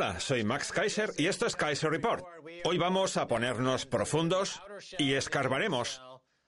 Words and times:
Hola, 0.00 0.20
soy 0.20 0.44
Max 0.44 0.70
Kaiser 0.70 1.10
y 1.16 1.26
esto 1.26 1.44
es 1.44 1.56
Kaiser 1.56 1.90
Report. 1.90 2.24
Hoy 2.62 2.78
vamos 2.78 3.16
a 3.16 3.26
ponernos 3.26 3.84
profundos 3.84 4.62
y 4.96 5.14
escarbaremos 5.14 6.00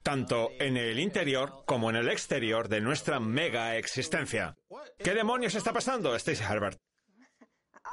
tanto 0.05 0.51
en 0.61 0.77
el 0.77 1.01
interior 1.01 1.65
como 1.67 1.91
en 1.91 1.97
el 1.97 2.09
exterior 2.09 2.69
de 2.69 2.81
nuestra 2.81 3.19
mega 3.19 3.75
existencia. 3.75 4.57
¿Qué 4.99 5.15
demonios 5.15 5.57
está 5.57 5.73
pasando, 5.73 6.15
Stacy 6.15 6.45
Herbert? 6.45 6.79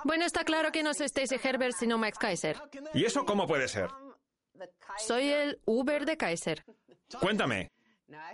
Bueno, 0.03 0.25
está 0.27 0.43
claro 0.43 0.71
que 0.71 0.83
no 0.83 0.93
soy 0.93 1.07
Stacy 1.07 1.37
Herbert, 1.43 1.73
sino 1.75 1.97
Max 1.97 2.19
Kaiser. 2.19 2.55
¿Y 2.93 3.05
eso 3.05 3.25
cómo 3.25 3.47
puede 3.47 3.67
ser? 3.67 3.89
Soy 4.99 5.29
el 5.29 5.59
Uber 5.65 6.05
de 6.05 6.17
Kaiser. 6.17 6.63
Cuéntame. 7.19 7.71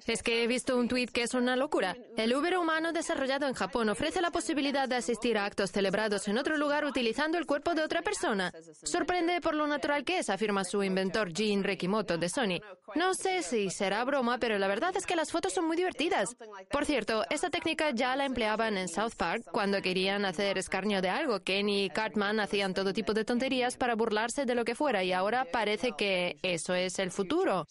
Es 0.06 0.22
que 0.22 0.44
he 0.44 0.48
visto 0.48 0.78
un 0.78 0.88
tuit 0.88 1.10
que 1.10 1.24
es 1.24 1.34
una 1.34 1.56
locura. 1.56 1.96
El 2.18 2.36
Uber 2.36 2.58
humano 2.58 2.92
desarrollado 2.92 3.48
en 3.48 3.54
Japón 3.54 3.90
ofrece 3.90 4.22
la 4.22 4.32
posibilidad 4.32 4.88
de 4.88 4.96
asistir 4.96 5.38
a 5.38 5.46
actos 5.46 5.72
celebrados 5.72 6.28
en 6.28 6.38
otro 6.38 6.58
lugar 6.58 6.86
utilizando 6.86 7.38
el 7.38 7.46
cuerpo 7.46 7.74
de 7.74 7.84
otra 7.84 8.02
persona. 8.02 8.52
Sorprende 8.84 9.42
por 9.42 9.56
lo 9.56 9.66
natural 9.66 10.04
que 10.04 10.20
es, 10.20 10.30
afirma 10.30 10.64
su 10.64 10.84
inventor 10.84 11.34
Jin 11.34 11.64
Rekimoto 11.64 12.18
de 12.18 12.30
Sony. 12.30 12.60
No 12.96 13.14
sé 13.14 13.42
si 13.42 13.70
será 13.70 14.04
broma, 14.04 14.38
pero 14.38 14.60
la 14.60 14.68
verdad 14.68 14.96
es 14.96 15.06
que 15.06 15.16
las 15.16 15.32
fotos 15.32 15.54
son 15.54 15.66
muy 15.66 15.78
divertidas. 15.78 16.36
Por 16.72 16.86
cierto, 16.86 17.24
esta 17.30 17.50
técnica 17.50 17.92
ya 17.92 18.16
la 18.16 18.26
empleaban 18.26 18.78
en 18.78 18.88
South 18.88 19.14
Park 19.18 19.46
cuando 19.52 19.82
querían 19.82 20.26
hacer 20.26 20.58
escarnio 20.58 21.02
de 21.02 21.10
algo. 21.10 21.40
Kenny 21.40 21.86
y 21.86 21.90
Cartman 21.90 22.40
hacían 22.40 22.74
todo 22.74 22.94
tipo 22.94 23.14
de 23.14 23.26
tonterías 23.26 23.78
para 23.78 23.96
burlarse 23.96 24.46
de 24.46 24.56
lo 24.56 24.66
que 24.66 24.76
fuera 24.76 25.04
y 25.04 25.14
ahora 25.14 25.46
parece 25.52 25.94
que 25.98 26.38
eso 26.44 26.76
es 26.76 27.00
el 27.00 27.12
futuro. 27.12 27.68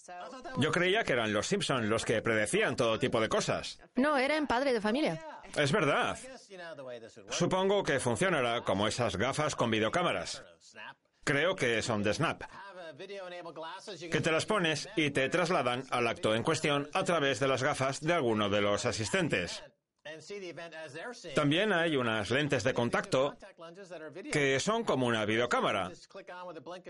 Yo 0.59 0.73
creía 0.73 1.05
que 1.05 1.13
eran 1.13 1.33
los 1.33 1.47
Simpsons 1.47 1.92
los 1.93 2.05
que 2.05 2.23
predecían 2.23 2.75
todo 2.75 2.99
tipo 2.99 3.21
de 3.21 3.29
cosas. 3.29 3.79
No, 3.95 4.17
era 4.17 4.37
en 4.37 4.47
padre 4.47 4.73
de 4.73 4.81
familia. 4.81 5.25
Es 5.55 5.71
verdad. 5.71 6.19
Supongo 7.31 7.83
que 7.83 8.01
funcionará 8.01 8.63
como 8.63 8.89
esas 8.89 9.17
gafas 9.17 9.55
con 9.55 9.71
videocámaras. 9.71 10.43
Creo 11.23 11.55
que 11.55 11.83
son 11.83 12.03
de 12.03 12.15
Snap. 12.15 12.43
Que 14.11 14.21
te 14.21 14.33
las 14.33 14.47
pones 14.47 14.89
y 14.97 15.11
te 15.11 15.29
trasladan 15.29 15.85
al 15.91 16.09
acto 16.09 16.35
en 16.35 16.43
cuestión 16.43 16.89
a 16.95 17.05
través 17.05 17.41
de 17.41 17.49
las 17.49 17.63
gafas 17.63 18.01
de 18.01 18.15
alguno 18.15 18.49
de 18.49 18.63
los 18.63 18.87
asistentes. 18.87 19.63
También 21.35 21.73
hay 21.73 21.97
unas 21.97 22.31
lentes 22.31 22.65
de 22.65 22.75
contacto 22.75 23.37
que 24.33 24.59
son 24.59 24.85
como 24.85 25.07
una 25.07 25.25
videocámara. 25.25 25.93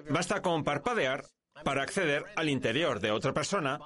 Basta 0.09 0.41
con 0.41 0.65
parpadear 0.65 1.25
para 1.65 1.83
acceder 1.83 2.25
al 2.37 2.49
interior 2.49 3.01
de 3.01 3.11
otra 3.11 3.33
persona 3.33 3.79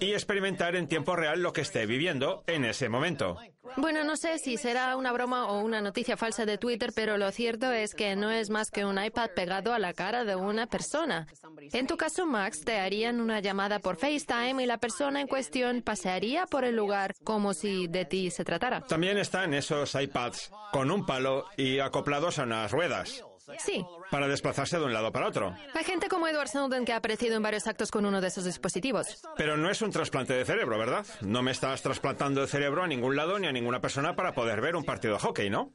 y 0.00 0.12
experimentar 0.12 0.76
en 0.76 0.88
tiempo 0.88 1.16
real 1.16 1.42
lo 1.42 1.52
que 1.52 1.60
esté 1.60 1.86
viviendo 1.86 2.42
en 2.46 2.64
ese 2.64 2.88
momento. 2.88 3.38
Bueno, 3.76 4.04
no 4.04 4.16
sé 4.16 4.38
si 4.38 4.56
será 4.56 4.96
una 4.96 5.12
broma 5.12 5.46
o 5.46 5.60
una 5.60 5.80
noticia 5.80 6.16
falsa 6.16 6.44
de 6.44 6.58
Twitter, 6.58 6.92
pero 6.94 7.16
lo 7.16 7.30
cierto 7.30 7.70
es 7.70 7.94
que 7.94 8.16
no 8.16 8.30
es 8.30 8.50
más 8.50 8.70
que 8.70 8.84
un 8.84 9.02
iPad 9.02 9.30
pegado 9.34 9.72
a 9.72 9.78
la 9.78 9.92
cara 9.92 10.24
de 10.24 10.36
una 10.36 10.66
persona. 10.66 11.26
En 11.72 11.86
tu 11.86 11.96
caso, 11.96 12.26
Max, 12.26 12.62
te 12.64 12.78
harían 12.78 13.20
una 13.20 13.40
llamada 13.40 13.78
por 13.78 13.96
FaceTime 13.96 14.62
y 14.62 14.66
la 14.66 14.78
persona 14.78 15.20
en 15.20 15.28
cuestión 15.28 15.82
pasearía 15.82 16.46
por 16.46 16.64
el 16.64 16.76
lugar 16.76 17.14
como 17.24 17.54
si 17.54 17.86
de 17.86 18.04
ti 18.04 18.30
se 18.30 18.44
tratara. 18.44 18.80
También 18.82 19.18
están 19.18 19.54
esos 19.54 19.94
iPads 19.94 20.50
con 20.72 20.90
un 20.90 21.06
palo 21.06 21.46
y 21.56 21.78
acoplados 21.78 22.38
a 22.38 22.44
unas 22.44 22.70
ruedas. 22.70 23.24
Sí. 23.58 23.84
Para 24.10 24.28
desplazarse 24.28 24.78
de 24.78 24.84
un 24.84 24.92
lado 24.92 25.12
para 25.12 25.28
otro. 25.28 25.54
Hay 25.74 25.84
gente 25.84 26.08
como 26.08 26.28
Edward 26.28 26.48
Snowden 26.48 26.84
que 26.84 26.92
ha 26.92 26.96
aparecido 26.96 27.36
en 27.36 27.42
varios 27.42 27.66
actos 27.66 27.90
con 27.90 28.04
uno 28.06 28.20
de 28.20 28.28
esos 28.28 28.44
dispositivos. 28.44 29.22
Pero 29.36 29.56
no 29.56 29.70
es 29.70 29.82
un 29.82 29.90
trasplante 29.90 30.34
de 30.34 30.44
cerebro, 30.44 30.78
¿verdad? 30.78 31.06
No 31.20 31.42
me 31.42 31.50
estás 31.50 31.82
trasplantando 31.82 32.42
el 32.42 32.48
cerebro 32.48 32.82
a 32.82 32.86
ningún 32.86 33.16
lado 33.16 33.38
ni 33.38 33.46
a 33.46 33.52
ninguna 33.52 33.80
persona 33.80 34.14
para 34.14 34.32
poder 34.32 34.60
ver 34.60 34.76
un 34.76 34.84
partido 34.84 35.14
de 35.14 35.20
hockey, 35.20 35.50
¿no? 35.50 35.72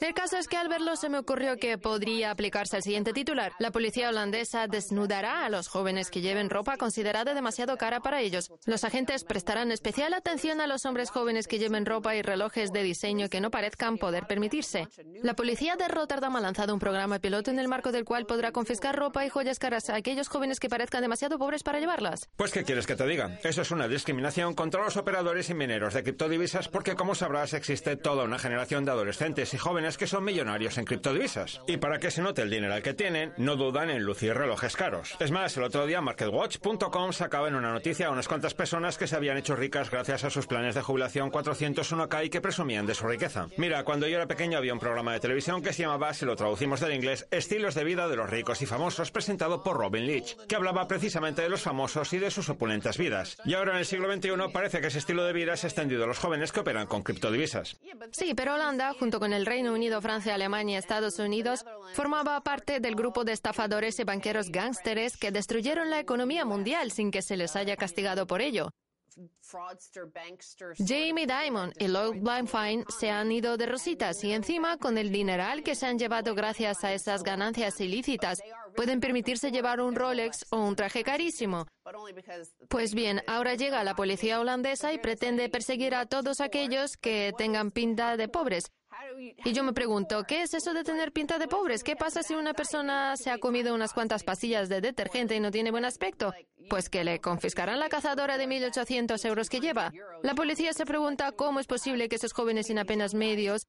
El 0.00 0.12
caso 0.12 0.36
es 0.36 0.48
que 0.48 0.56
al 0.56 0.68
verlo 0.68 0.96
se 0.96 1.08
me 1.08 1.18
ocurrió 1.18 1.56
que 1.56 1.78
podría 1.78 2.30
aplicarse 2.30 2.76
el 2.76 2.82
siguiente 2.82 3.12
titular. 3.12 3.52
La 3.58 3.70
policía 3.70 4.08
holandesa 4.08 4.66
desnudará 4.66 5.44
a 5.44 5.48
los 5.48 5.68
jóvenes 5.68 6.10
que 6.10 6.20
lleven 6.20 6.50
ropa 6.50 6.76
considerada 6.76 7.32
demasiado 7.34 7.76
cara 7.76 8.00
para 8.00 8.20
ellos. 8.20 8.50
Los 8.66 8.84
agentes 8.84 9.24
prestarán 9.24 9.70
especial 9.70 10.12
atención 10.14 10.60
a 10.60 10.66
los 10.66 10.84
hombres 10.84 11.10
jóvenes 11.10 11.46
que 11.46 11.58
lleven 11.58 11.86
ropa 11.86 12.16
y 12.16 12.22
relojes 12.22 12.72
de 12.72 12.82
diseño 12.82 13.28
que 13.28 13.40
no 13.40 13.50
parezcan 13.50 13.98
poder 13.98 14.26
permitirse. 14.26 14.88
La 15.22 15.34
policía 15.34 15.76
de 15.76 15.88
Rotterdam 15.88 16.36
ha 16.36 16.40
lanzado 16.40 16.74
un 16.74 16.80
programa 16.80 17.03
piloto 17.20 17.50
en 17.50 17.58
el 17.58 17.68
marco 17.68 17.92
del 17.92 18.04
cual 18.04 18.26
podrá 18.26 18.52
confiscar 18.52 18.96
ropa 18.96 19.24
y 19.24 19.28
joyas 19.28 19.58
caras 19.58 19.88
a 19.90 19.96
aquellos 19.96 20.28
jóvenes 20.28 20.60
que 20.60 20.68
parezcan 20.68 21.02
demasiado 21.02 21.38
pobres 21.38 21.62
para 21.62 21.80
llevarlas. 21.80 22.28
Pues, 22.36 22.52
¿qué 22.52 22.64
quieres 22.64 22.86
que 22.86 22.96
te 22.96 23.06
diga? 23.06 23.38
Eso 23.42 23.62
es 23.62 23.70
una 23.70 23.88
discriminación 23.88 24.54
contra 24.54 24.84
los 24.84 24.96
operadores 24.96 25.48
y 25.50 25.54
mineros 25.54 25.94
de 25.94 26.02
criptodivisas 26.02 26.68
porque, 26.68 26.96
como 26.96 27.14
sabrás, 27.14 27.54
existe 27.54 27.96
toda 27.96 28.24
una 28.24 28.38
generación 28.38 28.84
de 28.84 28.90
adolescentes 28.90 29.54
y 29.54 29.58
jóvenes 29.58 29.96
que 29.96 30.06
son 30.06 30.24
millonarios 30.24 30.76
en 30.78 30.84
criptodivisas. 30.84 31.60
Y 31.66 31.76
para 31.76 31.98
que 31.98 32.10
se 32.10 32.22
note 32.22 32.42
el 32.42 32.50
dinero 32.50 32.74
que 32.82 32.94
tienen, 32.94 33.32
no 33.36 33.56
dudan 33.56 33.90
en 33.90 34.02
lucir 34.02 34.34
relojes 34.34 34.76
caros. 34.76 35.14
Es 35.20 35.30
más, 35.30 35.56
el 35.56 35.64
otro 35.64 35.86
día 35.86 36.00
MarketWatch.com 36.00 37.12
sacaba 37.12 37.48
en 37.48 37.54
una 37.54 37.72
noticia 37.72 38.08
a 38.08 38.10
unas 38.10 38.26
cuantas 38.26 38.54
personas 38.54 38.98
que 38.98 39.06
se 39.06 39.16
habían 39.16 39.36
hecho 39.36 39.54
ricas 39.54 39.90
gracias 39.90 40.24
a 40.24 40.30
sus 40.30 40.46
planes 40.46 40.74
de 40.74 40.82
jubilación 40.82 41.30
401k 41.30 42.24
y 42.24 42.30
que 42.30 42.40
presumían 42.40 42.86
de 42.86 42.94
su 42.94 43.06
riqueza. 43.06 43.46
Mira, 43.56 43.84
cuando 43.84 44.08
yo 44.08 44.16
era 44.16 44.26
pequeño 44.26 44.58
había 44.58 44.72
un 44.72 44.80
programa 44.80 45.12
de 45.12 45.20
televisión 45.20 45.62
que 45.62 45.72
se 45.72 45.82
llamaba, 45.82 46.14
si 46.14 46.24
lo 46.24 46.36
traducimos 46.36 46.80
del 46.80 46.92
inglés, 46.94 47.26
Estilos 47.30 47.74
de 47.74 47.84
vida 47.84 48.08
de 48.08 48.16
los 48.16 48.30
ricos 48.30 48.62
y 48.62 48.66
famosos, 48.66 49.10
presentado 49.10 49.62
por 49.62 49.76
Robin 49.76 50.06
Leach, 50.06 50.36
que 50.46 50.56
hablaba 50.56 50.88
precisamente 50.88 51.42
de 51.42 51.48
los 51.48 51.62
famosos 51.62 52.12
y 52.12 52.18
de 52.18 52.30
sus 52.30 52.48
opulentas 52.48 52.98
vidas. 52.98 53.36
Y 53.44 53.54
ahora 53.54 53.72
en 53.72 53.78
el 53.78 53.86
siglo 53.86 54.12
XXI 54.12 54.30
parece 54.52 54.80
que 54.80 54.88
ese 54.88 54.98
estilo 54.98 55.24
de 55.24 55.32
vida 55.32 55.56
se 55.56 55.66
ha 55.66 55.70
extendido 55.70 56.04
a 56.04 56.06
los 56.06 56.18
jóvenes 56.18 56.52
que 56.52 56.60
operan 56.60 56.86
con 56.86 57.02
criptodivisas. 57.02 57.76
Sí, 58.12 58.34
pero 58.34 58.54
Holanda, 58.54 58.94
junto 58.98 59.20
con 59.20 59.32
el 59.32 59.46
Reino 59.46 59.72
Unido, 59.72 60.00
Francia, 60.00 60.34
Alemania 60.34 60.76
y 60.76 60.78
Estados 60.78 61.18
Unidos, 61.18 61.64
formaba 61.94 62.40
parte 62.42 62.80
del 62.80 62.94
grupo 62.94 63.24
de 63.24 63.32
estafadores 63.32 63.98
y 63.98 64.04
banqueros 64.04 64.50
gángsteres 64.50 65.16
que 65.16 65.30
destruyeron 65.30 65.90
la 65.90 66.00
economía 66.00 66.44
mundial 66.44 66.90
sin 66.90 67.10
que 67.10 67.22
se 67.22 67.36
les 67.36 67.56
haya 67.56 67.76
castigado 67.76 68.26
por 68.26 68.40
ello. 68.40 68.70
Jamie 70.78 71.26
Dimon 71.26 71.72
y 71.78 71.88
Lloyd 71.88 72.20
Blankfein 72.20 72.84
se 72.88 73.10
han 73.10 73.30
ido 73.30 73.56
de 73.56 73.66
rositas 73.66 74.22
y 74.24 74.32
encima, 74.32 74.76
con 74.78 74.98
el 74.98 75.10
dineral 75.12 75.62
que 75.62 75.74
se 75.74 75.86
han 75.86 75.98
llevado 75.98 76.34
gracias 76.34 76.84
a 76.84 76.92
esas 76.92 77.22
ganancias 77.22 77.80
ilícitas, 77.80 78.42
pueden 78.74 79.00
permitirse 79.00 79.50
llevar 79.50 79.80
un 79.80 79.94
Rolex 79.94 80.46
o 80.50 80.58
un 80.58 80.76
traje 80.76 81.04
carísimo. 81.04 81.66
Pues 82.68 82.94
bien, 82.94 83.22
ahora 83.26 83.54
llega 83.54 83.84
la 83.84 83.94
policía 83.94 84.40
holandesa 84.40 84.92
y 84.92 84.98
pretende 84.98 85.48
perseguir 85.48 85.94
a 85.94 86.06
todos 86.06 86.40
aquellos 86.40 86.96
que 86.96 87.32
tengan 87.36 87.70
pinta 87.70 88.16
de 88.16 88.28
pobres. 88.28 88.70
Y 89.18 89.52
yo 89.52 89.62
me 89.62 89.72
pregunto, 89.72 90.24
¿qué 90.24 90.42
es 90.42 90.54
eso 90.54 90.72
de 90.72 90.84
tener 90.84 91.12
pinta 91.12 91.38
de 91.38 91.48
pobres? 91.48 91.82
¿Qué 91.82 91.96
pasa 91.96 92.22
si 92.22 92.34
una 92.34 92.54
persona 92.54 93.16
se 93.16 93.30
ha 93.30 93.38
comido 93.38 93.74
unas 93.74 93.92
cuantas 93.92 94.24
pastillas 94.24 94.68
de 94.68 94.80
detergente 94.80 95.36
y 95.36 95.40
no 95.40 95.50
tiene 95.50 95.70
buen 95.70 95.84
aspecto? 95.84 96.32
Pues 96.70 96.88
que 96.88 97.04
le 97.04 97.20
confiscarán 97.20 97.78
la 97.78 97.88
cazadora 97.88 98.38
de 98.38 98.46
1.800 98.46 99.24
euros 99.26 99.48
que 99.48 99.60
lleva. 99.60 99.92
La 100.22 100.34
policía 100.34 100.72
se 100.72 100.86
pregunta 100.86 101.32
cómo 101.32 101.60
es 101.60 101.66
posible 101.66 102.08
que 102.08 102.16
esos 102.16 102.32
jóvenes 102.32 102.66
sin 102.66 102.78
apenas 102.78 103.14
medios 103.14 103.66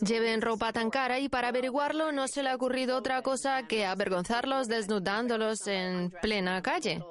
lleven 0.00 0.40
ropa 0.40 0.72
tan 0.72 0.90
cara 0.90 1.18
y 1.18 1.28
para 1.28 1.48
averiguarlo 1.48 2.12
no 2.12 2.28
se 2.28 2.42
le 2.42 2.50
ha 2.50 2.54
ocurrido 2.54 2.96
otra 2.96 3.20
cosa 3.22 3.66
que 3.66 3.84
avergonzarlos 3.84 4.68
desnudándolos 4.68 5.66
en 5.66 6.10
plena 6.22 6.62
calle. 6.62 7.02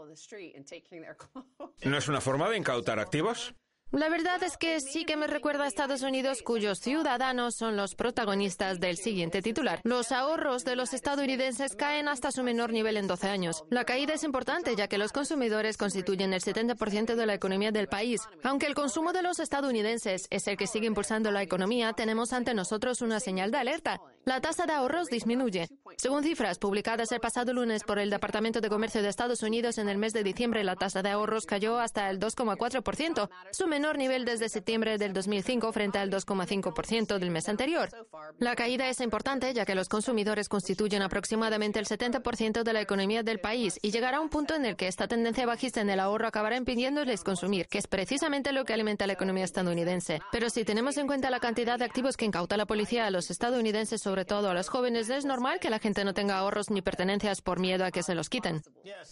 ¿No 1.84 1.98
es 1.98 2.08
una 2.08 2.22
forma 2.22 2.50
de 2.50 2.58
incautar 2.58 3.00
activos? 3.00 3.54
La 3.92 4.08
verdad 4.08 4.44
es 4.44 4.56
que 4.56 4.80
sí 4.82 5.04
que 5.04 5.18
me 5.18 5.26
recuerda 5.26 5.64
a 5.64 5.68
Estados 5.68 6.04
Unidos 6.04 6.44
cuyos 6.44 6.80
ciudadanos 6.80 7.56
son 7.56 7.76
los 7.76 7.96
protagonistas 7.96 8.80
del 8.80 8.98
siguiente 8.98 9.42
titular. 9.42 9.82
Los 9.84 10.12
ahorros 10.12 10.64
de 10.64 10.76
los 10.76 10.94
estadounidenses 10.94 11.76
caen 11.76 12.08
hasta 12.08 12.32
su 12.32 12.44
menor 12.44 12.72
nivel 12.72 12.98
en 12.98 13.08
12 13.08 13.28
años. 13.30 13.64
La 13.72 13.86
caída 13.86 14.14
es 14.14 14.24
importante 14.24 14.76
ya 14.76 14.88
que 14.88 15.00
los 15.00 15.12
consumidores 15.12 15.76
constituyen 15.76 16.34
el 16.34 16.42
70% 16.42 17.16
de 17.16 17.26
la 17.26 17.34
economía 17.34 17.72
del 17.72 17.88
país. 17.88 18.22
Aunque 18.44 18.68
el 18.68 18.76
consumo 18.76 19.12
de 19.12 19.24
los 19.24 19.40
estadounidenses 19.40 20.28
es 20.30 20.48
el 20.48 20.56
que 20.56 20.68
sigue 20.68 20.86
impulsando 20.86 21.32
la 21.32 21.42
economía, 21.42 21.94
tenemos 21.94 22.32
ante 22.32 22.54
nosotros 22.54 23.02
una 23.02 23.20
señal 23.20 23.50
de 23.50 23.58
alerta. 23.58 24.00
La 24.30 24.42
tasa 24.42 24.68
de 24.68 24.74
ahorros 24.74 25.08
disminuye. 25.08 25.68
Según 25.98 26.22
cifras 26.22 26.60
publicadas 26.60 27.12
el 27.12 27.20
pasado 27.20 27.52
lunes 27.52 27.84
por 27.84 27.98
el 27.98 28.12
Departamento 28.12 28.62
de 28.62 28.70
Comercio 28.70 29.02
de 29.02 29.10
Estados 29.10 29.42
Unidos 29.42 29.80
en 29.80 29.90
el 29.90 29.98
mes 29.98 30.14
de 30.14 30.22
diciembre, 30.22 30.64
la 30.64 30.76
tasa 30.76 31.02
de 31.02 31.10
ahorros 31.10 31.48
cayó 31.48 31.80
hasta 31.80 32.12
el 32.12 32.20
2,4%. 32.20 33.28
Su 33.52 33.66
menor 33.66 33.98
nivel 33.98 34.26
desde 34.26 34.48
septiembre 34.48 35.00
del 35.00 35.14
2005 35.14 35.74
frente 35.74 35.98
al 35.98 36.12
2,5% 36.12 37.18
del 37.18 37.32
mes 37.32 37.50
anterior. 37.50 37.90
La 38.38 38.56
caída 38.56 38.88
es 38.88 39.02
importante 39.02 39.52
ya 39.56 39.66
que 39.66 39.74
los 39.74 39.90
consumidores 39.90 40.48
constituyen 40.48 41.02
aproximadamente 41.02 41.80
el 41.80 41.88
70% 41.88 42.62
de 42.62 42.74
la 42.74 42.82
economía 42.82 43.24
del 43.24 43.40
país 43.40 43.80
y 43.82 43.90
llegará 43.90 44.22
un 44.22 44.30
punto 44.30 44.54
en 44.54 44.64
el 44.64 44.76
que 44.76 44.88
esta 44.88 45.08
tendencia 45.08 45.48
bajista 45.48 45.82
en 45.82 45.90
el 45.90 46.00
ahorro 46.00 46.28
acabará 46.28 46.56
impidiéndoles 46.56 47.24
consumir, 47.24 47.68
que 47.68 47.80
es 47.80 47.88
precisamente 47.88 48.54
lo 48.54 48.64
que 48.64 48.74
alimenta 48.74 49.08
la 49.08 49.14
economía 49.14 49.46
estadounidense. 49.46 50.22
Pero 50.32 50.52
si 50.52 50.66
tenemos 50.66 50.98
en 50.98 51.08
cuenta 51.08 51.32
la 51.32 51.40
cantidad 51.40 51.80
de 51.80 51.86
activos 51.86 52.16
que 52.16 52.26
incauta 52.26 52.58
la 52.58 52.68
policía 52.68 53.08
a 53.08 53.10
los 53.10 53.32
estadounidenses, 53.32 54.04
sobre 54.04 54.19
todo 54.26 54.50
a 54.50 54.54
los 54.54 54.70
jóvenes, 54.70 55.10
es 55.10 55.26
normal 55.26 55.60
que 55.60 55.70
la 55.70 55.80
gente 55.80 56.04
no 56.04 56.14
tenga 56.14 56.38
ahorros 56.38 56.70
ni 56.70 56.82
pertenencias 56.82 57.42
por 57.42 57.60
miedo 57.60 57.86
a 57.86 57.92
que 57.92 58.04
se 58.04 58.16
los 58.16 58.30
quiten. 58.30 58.62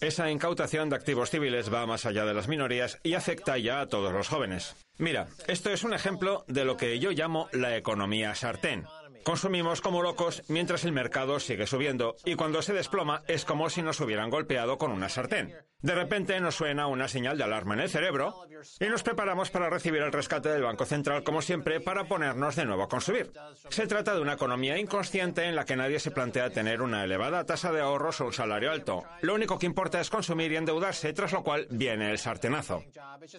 Esa 0.01 0.29
incautación 0.31 0.89
de 0.89 0.95
activos 0.95 1.29
civiles 1.29 1.73
va 1.73 1.85
más 1.85 2.05
allá 2.05 2.25
de 2.25 2.33
las 2.33 2.47
minorías 2.47 2.99
y 3.03 3.13
afecta 3.13 3.57
ya 3.57 3.81
a 3.81 3.87
todos 3.87 4.13
los 4.13 4.27
jóvenes. 4.27 4.75
Mira, 4.97 5.27
esto 5.47 5.69
es 5.69 5.83
un 5.83 5.93
ejemplo 5.93 6.43
de 6.47 6.65
lo 6.65 6.77
que 6.77 6.97
yo 6.99 7.11
llamo 7.11 7.49
la 7.51 7.77
economía 7.77 8.33
sartén. 8.35 8.85
Consumimos 9.27 9.81
como 9.81 10.01
locos 10.01 10.41
mientras 10.47 10.85
el 10.85 10.93
mercado 10.93 11.41
sigue 11.41 11.67
subiendo 11.67 12.15
y 12.23 12.35
cuando 12.35 12.61
se 12.61 12.71
desploma 12.71 13.23
es 13.27 13.43
como 13.43 13.69
si 13.69 13.81
nos 13.81 13.99
hubieran 13.99 14.29
golpeado 14.29 14.77
con 14.77 14.89
una 14.89 15.09
sartén. 15.09 15.53
De 15.81 15.93
repente 15.93 16.39
nos 16.39 16.55
suena 16.55 16.87
una 16.87 17.09
señal 17.09 17.37
de 17.37 17.43
alarma 17.43 17.73
en 17.73 17.81
el 17.81 17.89
cerebro 17.89 18.47
y 18.79 18.85
nos 18.85 19.03
preparamos 19.03 19.51
para 19.51 19.69
recibir 19.69 20.01
el 20.01 20.13
rescate 20.13 20.47
del 20.47 20.63
Banco 20.63 20.85
Central 20.85 21.23
como 21.23 21.41
siempre 21.41 21.81
para 21.81 22.05
ponernos 22.05 22.55
de 22.55 22.65
nuevo 22.65 22.83
a 22.83 22.89
consumir. 22.89 23.31
Se 23.69 23.85
trata 23.85 24.15
de 24.15 24.21
una 24.21 24.33
economía 24.33 24.79
inconsciente 24.79 25.43
en 25.43 25.57
la 25.57 25.65
que 25.65 25.75
nadie 25.75 25.99
se 25.99 26.11
plantea 26.11 26.49
tener 26.49 26.81
una 26.81 27.03
elevada 27.03 27.45
tasa 27.45 27.73
de 27.73 27.81
ahorros 27.81 28.21
o 28.21 28.27
un 28.27 28.33
salario 28.33 28.71
alto. 28.71 29.03
Lo 29.21 29.35
único 29.35 29.59
que 29.59 29.65
importa 29.65 29.99
es 29.99 30.09
consumir 30.09 30.53
y 30.53 30.55
endeudarse, 30.55 31.11
tras 31.11 31.33
lo 31.33 31.43
cual 31.43 31.67
viene 31.69 32.11
el 32.11 32.17
sartenazo. 32.17 32.83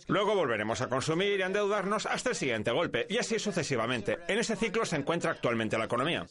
Luego 0.07 0.35
volveremos 0.35 0.83
a 0.83 0.89
consumir 0.89 1.41
y 1.41 1.43
endeudarnos 1.43 2.05
hasta 2.05 2.31
el 2.31 2.37
siguiente 2.37 2.73
golpe 2.73 3.07
y 3.09 3.17
así 3.17 3.39
sucesivamente. 3.39 4.19
En 4.29 4.39
ese 4.39 4.55
ciclo 4.55 4.85
se 4.85 4.97
encuentra 4.97 5.31
actualmente 5.31 5.78
la 5.79 5.87
economía. 5.87 6.27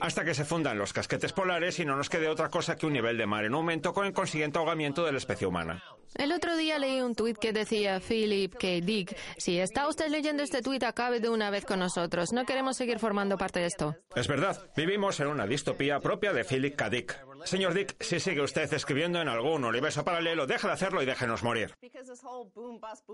Hasta 0.00 0.24
que 0.24 0.34
se 0.34 0.44
fundan 0.44 0.78
los 0.78 0.92
casquetes 0.92 1.32
polares 1.32 1.78
y 1.78 1.84
no 1.84 1.96
nos 1.96 2.10
quede 2.10 2.28
otra 2.28 2.48
cosa 2.48 2.76
que 2.76 2.86
un 2.86 2.92
nivel 2.92 3.16
de 3.16 3.26
mar 3.26 3.44
en 3.44 3.54
aumento 3.54 3.92
con 3.92 4.06
el 4.06 4.12
consiguiente 4.12 4.58
ahogamiento 4.58 5.04
de 5.04 5.12
la 5.12 5.18
especie 5.18 5.46
humana. 5.46 5.82
El 6.14 6.32
otro 6.32 6.56
día 6.56 6.78
leí 6.78 7.00
un 7.00 7.14
tuit 7.14 7.38
que 7.38 7.52
decía 7.52 8.00
Philip 8.00 8.54
K. 8.54 8.66
Dick, 8.82 9.16
si 9.36 9.58
está 9.58 9.86
usted 9.88 10.08
leyendo 10.08 10.42
este 10.42 10.62
tuit, 10.62 10.82
acabe 10.82 11.20
de 11.20 11.28
una 11.28 11.50
vez 11.50 11.64
con 11.64 11.78
nosotros. 11.78 12.32
No 12.32 12.44
queremos 12.44 12.76
seguir 12.76 12.98
formando 12.98 13.36
parte 13.36 13.60
de 13.60 13.66
esto. 13.66 13.94
Es 14.16 14.26
verdad, 14.26 14.60
vivimos 14.76 15.20
en 15.20 15.28
una 15.28 15.46
distopía 15.46 16.00
propia 16.00 16.32
de 16.32 16.44
Philip 16.44 16.74
K. 16.74 16.90
Dick. 16.90 17.27
Señor 17.44 17.74
Dick, 17.74 17.96
si 18.00 18.20
sigue 18.20 18.40
usted 18.40 18.72
escribiendo 18.72 19.20
en 19.20 19.28
algún 19.28 19.64
universo 19.64 20.04
paralelo, 20.04 20.46
deje 20.46 20.66
de 20.66 20.72
hacerlo 20.72 21.02
y 21.02 21.06
déjenos 21.06 21.42
morir. 21.42 21.74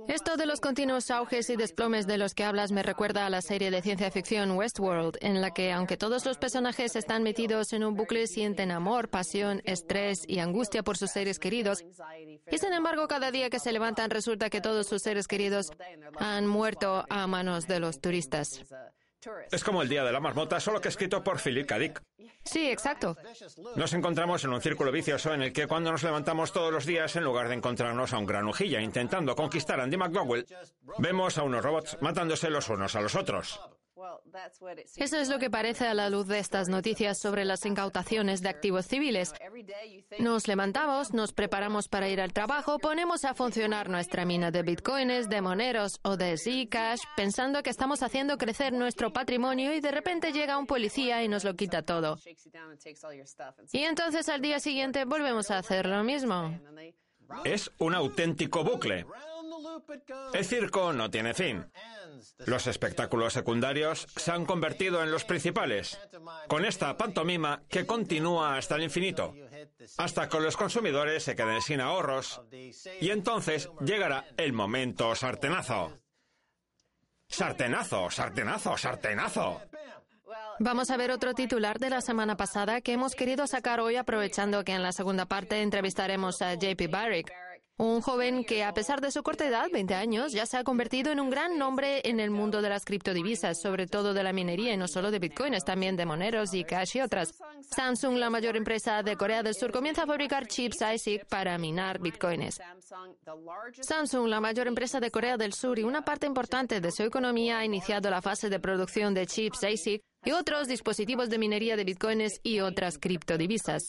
Esto 0.08 0.36
de 0.36 0.46
los 0.46 0.60
continuos 0.60 1.10
auges 1.10 1.50
y 1.50 1.56
desplomes 1.56 2.06
de 2.06 2.18
los 2.18 2.34
que 2.34 2.44
hablas 2.44 2.72
me 2.72 2.82
recuerda 2.82 3.26
a 3.26 3.30
la 3.30 3.42
serie 3.42 3.70
de 3.70 3.82
ciencia 3.82 4.10
ficción 4.10 4.52
Westworld, 4.52 5.18
en 5.20 5.40
la 5.40 5.52
que, 5.52 5.72
aunque 5.72 5.96
todos 5.96 6.24
los 6.26 6.38
personajes 6.38 6.96
están 6.96 7.22
metidos 7.22 7.72
en 7.72 7.84
un 7.84 7.94
bucle, 7.94 8.26
sienten 8.26 8.70
amor, 8.70 9.08
pasión, 9.08 9.62
estrés 9.64 10.24
y 10.26 10.38
angustia 10.38 10.82
por 10.82 10.96
sus 10.96 11.10
seres 11.10 11.38
queridos. 11.38 11.84
Y 12.50 12.58
sin 12.58 12.72
embargo, 12.72 13.08
cada 13.08 13.30
día 13.30 13.50
que 13.50 13.58
se 13.58 13.72
levantan 13.72 14.10
resulta 14.10 14.50
que 14.50 14.60
todos 14.60 14.86
sus 14.86 15.02
seres 15.02 15.26
queridos 15.26 15.70
han 16.18 16.46
muerto 16.46 17.04
a 17.08 17.26
manos 17.26 17.66
de 17.66 17.80
los 17.80 18.00
turistas. 18.00 18.64
Es 19.50 19.64
como 19.64 19.82
el 19.82 19.88
Día 19.88 20.04
de 20.04 20.12
la 20.12 20.20
Marmota, 20.20 20.60
solo 20.60 20.80
que 20.80 20.88
escrito 20.88 21.22
por 21.22 21.38
Philip 21.38 21.66
K. 21.66 21.78
Dick. 21.78 22.02
Sí, 22.44 22.70
exacto. 22.70 23.16
Nos 23.76 23.92
encontramos 23.94 24.44
en 24.44 24.52
un 24.52 24.60
círculo 24.60 24.92
vicioso 24.92 25.32
en 25.32 25.42
el 25.42 25.52
que 25.52 25.66
cuando 25.66 25.90
nos 25.90 26.02
levantamos 26.02 26.52
todos 26.52 26.72
los 26.72 26.84
días, 26.84 27.16
en 27.16 27.24
lugar 27.24 27.48
de 27.48 27.54
encontrarnos 27.54 28.12
a 28.12 28.18
un 28.18 28.26
granujilla 28.26 28.80
intentando 28.80 29.34
conquistar 29.34 29.80
a 29.80 29.84
Andy 29.84 29.96
McDowell, 29.96 30.46
vemos 30.98 31.38
a 31.38 31.42
unos 31.42 31.64
robots 31.64 31.96
matándose 32.00 32.50
los 32.50 32.68
unos 32.68 32.94
a 32.94 33.00
los 33.00 33.14
otros. 33.14 33.60
Eso 34.96 35.16
es 35.16 35.28
lo 35.28 35.38
que 35.38 35.50
parece 35.50 35.86
a 35.86 35.94
la 35.94 36.10
luz 36.10 36.26
de 36.26 36.38
estas 36.38 36.68
noticias 36.68 37.18
sobre 37.18 37.44
las 37.44 37.64
incautaciones 37.64 38.42
de 38.42 38.48
activos 38.48 38.86
civiles. 38.86 39.32
Nos 40.18 40.48
levantamos, 40.48 41.12
nos 41.12 41.32
preparamos 41.32 41.88
para 41.88 42.08
ir 42.08 42.20
al 42.20 42.32
trabajo, 42.32 42.78
ponemos 42.78 43.24
a 43.24 43.34
funcionar 43.34 43.88
nuestra 43.88 44.24
mina 44.24 44.50
de 44.50 44.62
bitcoins, 44.62 45.28
de 45.28 45.40
moneros 45.40 46.00
o 46.02 46.16
de 46.16 46.36
Zcash, 46.36 47.00
pensando 47.16 47.62
que 47.62 47.70
estamos 47.70 48.02
haciendo 48.02 48.38
crecer 48.38 48.72
nuestro 48.72 49.12
patrimonio 49.12 49.74
y 49.74 49.80
de 49.80 49.90
repente 49.90 50.32
llega 50.32 50.58
un 50.58 50.66
policía 50.66 51.22
y 51.22 51.28
nos 51.28 51.44
lo 51.44 51.54
quita 51.54 51.82
todo. 51.82 52.18
Y 53.72 53.84
entonces 53.84 54.28
al 54.28 54.40
día 54.40 54.60
siguiente 54.60 55.04
volvemos 55.04 55.50
a 55.50 55.58
hacer 55.58 55.86
lo 55.86 56.02
mismo. 56.04 56.50
Es 57.44 57.70
un 57.78 57.94
auténtico 57.94 58.62
bucle. 58.64 59.06
El 60.32 60.44
circo 60.44 60.92
no 60.92 61.10
tiene 61.10 61.34
fin. 61.34 61.66
Los 62.46 62.66
espectáculos 62.66 63.32
secundarios 63.32 64.06
se 64.16 64.30
han 64.30 64.46
convertido 64.46 65.02
en 65.02 65.10
los 65.10 65.24
principales, 65.24 66.00
con 66.48 66.64
esta 66.64 66.96
pantomima 66.96 67.62
que 67.68 67.86
continúa 67.86 68.56
hasta 68.56 68.76
el 68.76 68.84
infinito, 68.84 69.34
hasta 69.98 70.28
que 70.28 70.40
los 70.40 70.56
consumidores 70.56 71.22
se 71.22 71.36
queden 71.36 71.62
sin 71.62 71.80
ahorros, 71.80 72.40
y 73.00 73.10
entonces 73.10 73.68
llegará 73.80 74.26
el 74.36 74.52
momento 74.52 75.14
sartenazo. 75.14 75.98
Sartenazo, 77.28 78.10
sartenazo, 78.10 78.76
sartenazo. 78.76 79.62
Vamos 80.60 80.90
a 80.90 80.96
ver 80.96 81.10
otro 81.10 81.34
titular 81.34 81.80
de 81.80 81.90
la 81.90 82.00
semana 82.00 82.36
pasada 82.36 82.80
que 82.80 82.92
hemos 82.92 83.16
querido 83.16 83.46
sacar 83.48 83.80
hoy 83.80 83.96
aprovechando 83.96 84.62
que 84.62 84.72
en 84.72 84.82
la 84.82 84.92
segunda 84.92 85.26
parte 85.26 85.62
entrevistaremos 85.62 86.42
a 86.42 86.54
JP 86.54 86.90
Barrick. 86.90 87.32
Un 87.76 88.02
joven 88.02 88.44
que, 88.44 88.62
a 88.62 88.72
pesar 88.72 89.00
de 89.00 89.10
su 89.10 89.24
corta 89.24 89.48
edad, 89.48 89.66
20 89.72 89.94
años, 89.94 90.30
ya 90.30 90.46
se 90.46 90.56
ha 90.56 90.62
convertido 90.62 91.10
en 91.10 91.18
un 91.18 91.28
gran 91.28 91.58
nombre 91.58 92.02
en 92.04 92.20
el 92.20 92.30
mundo 92.30 92.62
de 92.62 92.68
las 92.68 92.84
criptodivisas, 92.84 93.60
sobre 93.60 93.88
todo 93.88 94.14
de 94.14 94.22
la 94.22 94.32
minería 94.32 94.72
y 94.72 94.76
no 94.76 94.86
solo 94.86 95.10
de 95.10 95.18
bitcoins, 95.18 95.64
también 95.64 95.96
de 95.96 96.06
moneros 96.06 96.54
y 96.54 96.62
cash 96.62 96.98
y 96.98 97.00
otras. 97.00 97.34
Samsung, 97.74 98.16
la 98.16 98.30
mayor 98.30 98.56
empresa 98.56 99.02
de 99.02 99.16
Corea 99.16 99.42
del 99.42 99.56
Sur, 99.56 99.72
comienza 99.72 100.04
a 100.04 100.06
fabricar 100.06 100.46
chips 100.46 100.82
ASIC 100.82 101.26
para 101.26 101.58
minar 101.58 101.98
bitcoins. 101.98 102.60
Samsung, 103.80 104.28
la 104.28 104.38
mayor 104.38 104.68
empresa 104.68 105.00
de 105.00 105.10
Corea 105.10 105.36
del 105.36 105.52
Sur 105.52 105.76
y 105.80 105.82
una 105.82 106.04
parte 106.04 106.26
importante 106.26 106.80
de 106.80 106.92
su 106.92 107.02
economía, 107.02 107.58
ha 107.58 107.64
iniciado 107.64 108.08
la 108.08 108.22
fase 108.22 108.50
de 108.50 108.60
producción 108.60 109.14
de 109.14 109.26
chips 109.26 109.64
ASIC 109.64 110.00
y 110.24 110.30
otros 110.30 110.68
dispositivos 110.68 111.28
de 111.28 111.38
minería 111.38 111.76
de 111.76 111.82
bitcoins 111.82 112.38
y 112.44 112.60
otras 112.60 112.98
criptodivisas. 112.98 113.82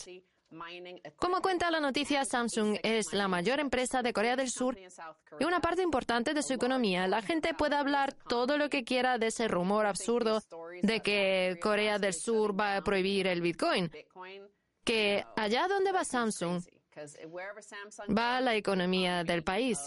Como 1.17 1.41
cuenta 1.41 1.69
la 1.71 1.79
noticia, 1.79 2.23
Samsung 2.25 2.77
es 2.83 3.13
la 3.13 3.27
mayor 3.27 3.59
empresa 3.59 4.01
de 4.01 4.13
Corea 4.13 4.35
del 4.35 4.49
Sur 4.49 4.77
y 5.39 5.43
una 5.43 5.59
parte 5.59 5.81
importante 5.81 6.33
de 6.33 6.41
su 6.43 6.53
economía. 6.53 7.07
La 7.07 7.21
gente 7.21 7.53
puede 7.53 7.75
hablar 7.75 8.13
todo 8.13 8.57
lo 8.57 8.69
que 8.69 8.83
quiera 8.83 9.17
de 9.17 9.27
ese 9.27 9.47
rumor 9.47 9.85
absurdo 9.85 10.41
de 10.81 10.99
que 11.01 11.57
Corea 11.61 11.99
del 11.99 12.13
Sur 12.13 12.57
va 12.59 12.77
a 12.77 12.81
prohibir 12.83 13.27
el 13.27 13.41
Bitcoin. 13.41 13.91
Que 14.83 15.25
allá 15.35 15.67
donde 15.67 15.91
va 15.91 16.03
Samsung, 16.03 16.61
va 18.17 18.39
la 18.41 18.55
economía 18.55 19.23
del 19.23 19.43
país. 19.43 19.79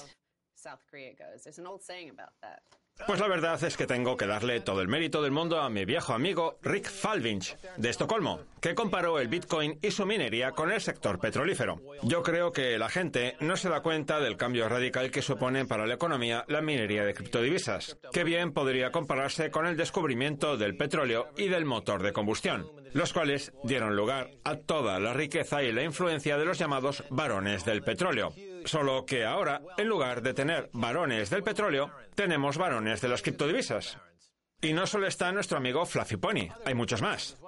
Pues 3.07 3.21
la 3.21 3.29
verdad 3.29 3.63
es 3.63 3.77
que 3.77 3.87
tengo 3.87 4.17
que 4.17 4.27
darle 4.27 4.61
todo 4.61 4.83
el 4.83 4.89
mérito 4.89 5.23
del 5.23 5.31
mundo 5.31 5.61
a 5.61 5.71
mi 5.71 5.85
viejo 5.85 6.13
amigo 6.13 6.59
Rick 6.63 6.91
Falvinch, 6.91 7.57
de 7.77 7.91
Estocolmo, 7.91 8.41
que 8.61 8.75
comparó 8.75 9.19
el 9.19 9.29
Bitcoin 9.29 9.79
y 9.81 9.91
su 9.93 10.05
minería 10.05 10.51
con 10.51 10.71
el 10.71 10.81
sector 10.81 11.19
petrolífero. 11.19 11.81
Yo 12.03 12.23
creo 12.23 12.53
que 12.53 12.77
la 12.77 12.89
gente 12.89 13.37
no 13.41 13.57
se 13.57 13.69
da 13.69 13.81
cuenta 13.81 14.21
del 14.21 14.37
cambio 14.37 14.69
radical 14.69 15.11
que 15.11 15.23
supone 15.23 15.65
para 15.65 15.87
la 15.87 15.95
economía 15.95 16.45
la 16.49 16.61
minería 16.61 17.05
de 17.05 17.15
criptodivisas, 17.15 17.97
que 18.13 18.25
bien 18.25 18.53
podría 18.53 18.91
compararse 18.91 19.51
con 19.51 19.67
el 19.67 19.77
descubrimiento 19.77 20.57
del 20.57 20.77
petróleo 20.77 21.29
y 21.37 21.49
del 21.49 21.65
motor 21.65 22.03
de 22.03 22.13
combustión, 22.13 22.67
los 22.93 23.13
cuales 23.13 23.53
dieron 23.65 23.97
lugar 23.97 24.31
a 24.45 24.57
toda 24.57 24.99
la 24.99 25.15
riqueza 25.15 25.63
y 25.63 25.73
la 25.73 25.85
influencia 25.85 26.37
de 26.37 26.45
los 26.45 26.59
llamados 26.59 27.05
varones 27.11 27.65
del 27.65 27.83
petróleo. 27.83 28.33
Solo 28.69 29.07
que 29.07 29.25
ahora, 29.25 29.63
en 29.79 29.89
lugar 29.89 30.21
de 30.21 30.35
tener 30.35 30.69
varones 30.75 31.31
del 31.31 31.43
petróleo, 31.43 31.91
tenemos 32.15 32.59
varones 32.59 33.01
de 33.01 33.09
las 33.09 33.23
criptodivisas. 33.23 33.97
Y 34.61 34.75
no 34.75 34.87
solo 34.87 35.07
está 35.07 35.33
nuestro 35.33 35.57
amigo 35.57 35.87
Fluffy 35.87 36.19
Pony, 36.19 36.51
hay 36.67 36.75
muchos 36.75 37.01
más. 37.01 37.39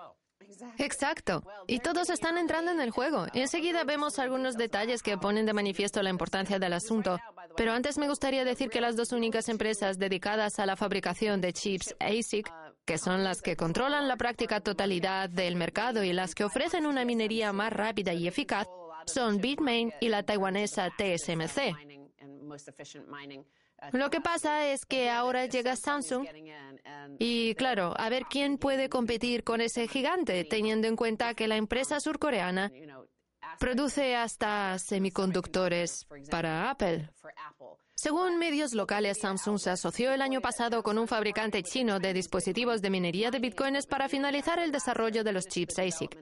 Exacto. 0.79 1.43
Y 1.67 1.81
todos 1.81 2.09
están 2.09 2.39
entrando 2.39 2.71
en 2.71 2.81
el 2.81 2.91
juego. 2.91 3.27
Enseguida 3.35 3.85
vemos 3.85 4.19
algunos 4.19 4.57
detalles 4.57 5.03
que 5.03 5.19
ponen 5.19 5.45
de 5.45 5.53
manifiesto 5.53 6.03
la 6.03 6.09
importancia 6.09 6.59
del 6.59 6.73
asunto. 6.73 7.19
Pero 7.55 7.73
antes 7.73 7.99
me 7.99 8.09
gustaría 8.09 8.47
decir 8.47 8.71
que 8.71 8.81
las 8.81 8.97
dos 8.97 9.13
únicas 9.13 9.51
empresas 9.51 9.99
dedicadas 9.99 10.59
a 10.59 10.65
la 10.65 10.77
fabricación 10.77 11.43
de 11.43 11.53
chips 11.53 11.95
ASIC, 12.01 12.51
que 12.87 12.97
son 12.97 13.25
las 13.25 13.43
que 13.43 13.57
controlan 13.57 14.09
la 14.09 14.17
práctica 14.17 14.61
totalidad 14.61 15.29
del 15.29 15.57
mercado 15.57 16.03
y 16.03 16.15
las 16.15 16.35
que 16.35 16.45
ofrecen 16.45 16.87
una 16.87 17.05
minería 17.05 17.53
más 17.53 17.75
rápida 17.75 18.15
y 18.15 18.27
eficaz, 18.27 18.67
son 19.07 19.39
Bitmain 19.39 19.93
y 20.01 20.09
la 20.09 20.23
taiwanesa 20.23 20.91
TSMC. 20.91 21.75
Lo 23.93 24.11
que 24.11 24.21
pasa 24.21 24.67
es 24.67 24.85
que 24.85 25.09
ahora 25.11 25.47
llega 25.47 25.75
Samsung 25.75 26.27
y, 27.19 27.55
claro, 27.55 27.95
a 27.97 28.09
ver 28.09 28.25
quién 28.29 28.59
puede 28.59 28.89
competir 28.89 29.43
con 29.43 29.61
ese 29.61 29.89
gigante, 29.89 30.45
teniendo 30.45 30.87
en 30.87 30.97
cuenta 30.97 31.35
que 31.35 31.49
la 31.49 31.57
empresa 31.57 31.99
surcoreana 32.01 32.71
produce 33.59 34.17
hasta 34.17 34.79
semiconductores 34.79 36.07
para 36.31 36.71
Apple. 36.71 37.11
Según 38.01 38.39
medios 38.39 38.73
locales, 38.73 39.19
Samsung 39.19 39.59
se 39.59 39.69
asoció 39.69 40.15
el 40.15 40.23
año 40.23 40.41
pasado 40.41 40.83
con 40.83 40.97
un 40.97 41.07
fabricante 41.07 41.63
chino 41.63 42.01
de 42.01 42.15
dispositivos 42.15 42.81
de 42.81 42.89
minería 42.89 43.31
de 43.31 43.41
bitcoins 43.41 43.85
para 43.85 44.09
finalizar 44.09 44.59
el 44.59 44.73
desarrollo 44.73 45.23
de 45.23 45.33
los 45.35 45.47
chips 45.47 45.79
ASIC. 45.79 46.17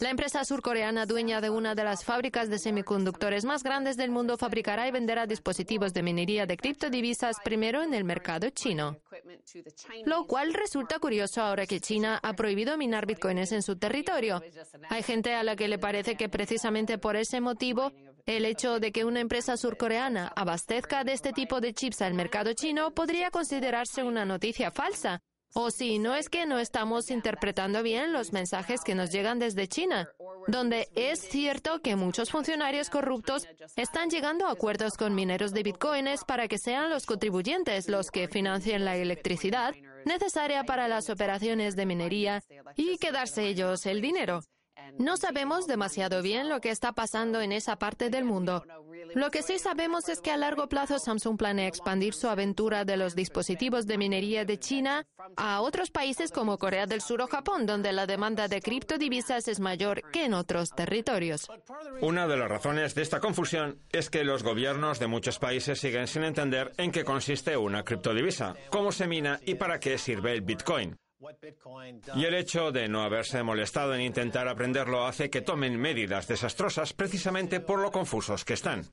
La 0.00 0.10
empresa 0.10 0.44
surcoreana, 0.44 1.06
dueña 1.06 1.40
de 1.40 1.50
una 1.50 1.74
de 1.74 1.82
las 1.82 2.04
fábricas 2.04 2.50
de 2.50 2.60
semiconductores 2.60 3.44
más 3.44 3.64
grandes 3.64 3.96
del 3.96 4.12
mundo, 4.12 4.36
fabricará 4.36 4.86
y 4.86 4.92
venderá 4.92 5.26
dispositivos 5.26 5.92
de 5.92 6.04
minería 6.04 6.46
de 6.46 6.56
criptodivisas 6.56 7.38
primero 7.42 7.82
en 7.82 7.94
el 7.94 8.04
mercado 8.04 8.50
chino. 8.50 8.96
Lo 10.04 10.28
cual 10.28 10.54
resulta 10.54 11.00
curioso 11.00 11.42
ahora 11.42 11.66
que 11.66 11.80
China 11.80 12.20
ha 12.22 12.34
prohibido 12.34 12.78
minar 12.78 13.06
bitcoins 13.06 13.50
en 13.50 13.62
su 13.62 13.74
territorio. 13.74 14.40
Hay 14.88 15.02
gente 15.02 15.34
a 15.34 15.42
la 15.42 15.56
que 15.56 15.66
le 15.66 15.80
parece 15.80 16.14
que 16.14 16.28
precisamente 16.28 16.96
por 16.96 17.16
ese 17.16 17.40
motivo 17.40 17.90
el 18.26 18.46
hecho 18.46 18.80
de 18.80 18.90
que 18.92 19.04
una 19.04 19.20
empresa 19.20 19.56
surcoreana 19.56 20.32
abastezca 20.34 21.04
de 21.04 21.12
este 21.12 21.32
tipo 21.32 21.60
de 21.60 21.74
chips 21.74 22.02
al 22.02 22.14
mercado 22.14 22.54
chino 22.54 22.92
podría 22.92 23.30
considerarse 23.30 24.02
una 24.02 24.24
noticia 24.24 24.70
falsa. 24.70 25.20
O 25.56 25.70
si 25.70 26.00
no 26.00 26.16
es 26.16 26.28
que 26.28 26.46
no 26.46 26.58
estamos 26.58 27.10
interpretando 27.10 27.82
bien 27.84 28.12
los 28.12 28.32
mensajes 28.32 28.80
que 28.80 28.96
nos 28.96 29.12
llegan 29.12 29.38
desde 29.38 29.68
China, 29.68 30.08
donde 30.48 30.88
es 30.96 31.20
cierto 31.20 31.80
que 31.80 31.94
muchos 31.94 32.30
funcionarios 32.30 32.90
corruptos 32.90 33.46
están 33.76 34.10
llegando 34.10 34.48
a 34.48 34.52
acuerdos 34.52 34.94
con 34.94 35.14
mineros 35.14 35.52
de 35.52 35.62
bitcoins 35.62 36.24
para 36.24 36.48
que 36.48 36.58
sean 36.58 36.90
los 36.90 37.06
contribuyentes 37.06 37.88
los 37.88 38.10
que 38.10 38.26
financien 38.26 38.84
la 38.84 38.96
electricidad 38.96 39.74
necesaria 40.04 40.64
para 40.64 40.88
las 40.88 41.08
operaciones 41.08 41.76
de 41.76 41.86
minería 41.86 42.42
y 42.74 42.98
quedarse 42.98 43.46
ellos 43.46 43.86
el 43.86 44.00
dinero. 44.00 44.40
No 44.98 45.16
sabemos 45.16 45.66
demasiado 45.66 46.22
bien 46.22 46.48
lo 46.48 46.60
que 46.60 46.70
está 46.70 46.92
pasando 46.92 47.40
en 47.40 47.52
esa 47.52 47.76
parte 47.76 48.10
del 48.10 48.24
mundo. 48.24 48.64
Lo 49.14 49.30
que 49.30 49.42
sí 49.42 49.58
sabemos 49.58 50.08
es 50.08 50.20
que 50.20 50.32
a 50.32 50.36
largo 50.36 50.68
plazo 50.68 50.98
Samsung 50.98 51.36
planea 51.36 51.68
expandir 51.68 52.14
su 52.14 52.28
aventura 52.28 52.84
de 52.84 52.96
los 52.96 53.14
dispositivos 53.14 53.86
de 53.86 53.98
minería 53.98 54.44
de 54.44 54.58
China 54.58 55.06
a 55.36 55.60
otros 55.60 55.90
países 55.90 56.32
como 56.32 56.58
Corea 56.58 56.86
del 56.86 57.00
Sur 57.00 57.22
o 57.22 57.26
Japón, 57.28 57.66
donde 57.66 57.92
la 57.92 58.06
demanda 58.06 58.48
de 58.48 58.60
criptodivisas 58.60 59.46
es 59.46 59.60
mayor 59.60 60.02
que 60.10 60.24
en 60.24 60.34
otros 60.34 60.70
territorios. 60.70 61.48
Una 62.00 62.26
de 62.26 62.36
las 62.36 62.48
razones 62.48 62.94
de 62.94 63.02
esta 63.02 63.20
confusión 63.20 63.78
es 63.92 64.10
que 64.10 64.24
los 64.24 64.42
gobiernos 64.42 64.98
de 64.98 65.06
muchos 65.06 65.38
países 65.38 65.78
siguen 65.78 66.08
sin 66.08 66.24
entender 66.24 66.72
en 66.76 66.90
qué 66.90 67.04
consiste 67.04 67.56
una 67.56 67.84
criptodivisa, 67.84 68.54
cómo 68.70 68.90
se 68.90 69.06
mina 69.06 69.38
y 69.44 69.54
para 69.54 69.78
qué 69.78 69.98
sirve 69.98 70.32
el 70.32 70.40
Bitcoin. 70.40 70.96
Y 72.14 72.24
el 72.24 72.34
hecho 72.34 72.72
de 72.72 72.88
no 72.88 73.02
haberse 73.02 73.42
molestado 73.42 73.94
en 73.94 74.02
intentar 74.02 74.48
aprenderlo 74.48 75.06
hace 75.06 75.30
que 75.30 75.42
tomen 75.42 75.80
medidas 75.80 76.28
desastrosas 76.28 76.92
precisamente 76.92 77.60
por 77.60 77.80
lo 77.80 77.90
confusos 77.90 78.44
que 78.44 78.54
están. 78.54 78.84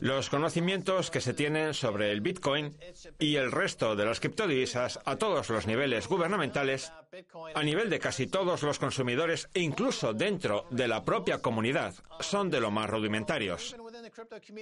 Los 0.00 0.30
conocimientos 0.30 1.10
que 1.10 1.20
se 1.20 1.34
tienen 1.34 1.74
sobre 1.74 2.12
el 2.12 2.20
Bitcoin 2.20 2.76
y 3.18 3.36
el 3.36 3.52
resto 3.52 3.96
de 3.96 4.04
las 4.04 4.20
criptodivisas 4.20 5.00
a 5.04 5.16
todos 5.16 5.50
los 5.50 5.66
niveles 5.66 6.08
gubernamentales, 6.08 6.92
a 7.54 7.62
nivel 7.62 7.90
de 7.90 7.98
casi 7.98 8.26
todos 8.26 8.62
los 8.62 8.78
consumidores 8.78 9.48
e 9.54 9.60
incluso 9.60 10.12
dentro 10.12 10.66
de 10.70 10.88
la 10.88 11.04
propia 11.04 11.38
comunidad, 11.38 11.94
son 12.20 12.50
de 12.50 12.60
lo 12.60 12.70
más 12.70 12.88
rudimentarios. 12.88 13.76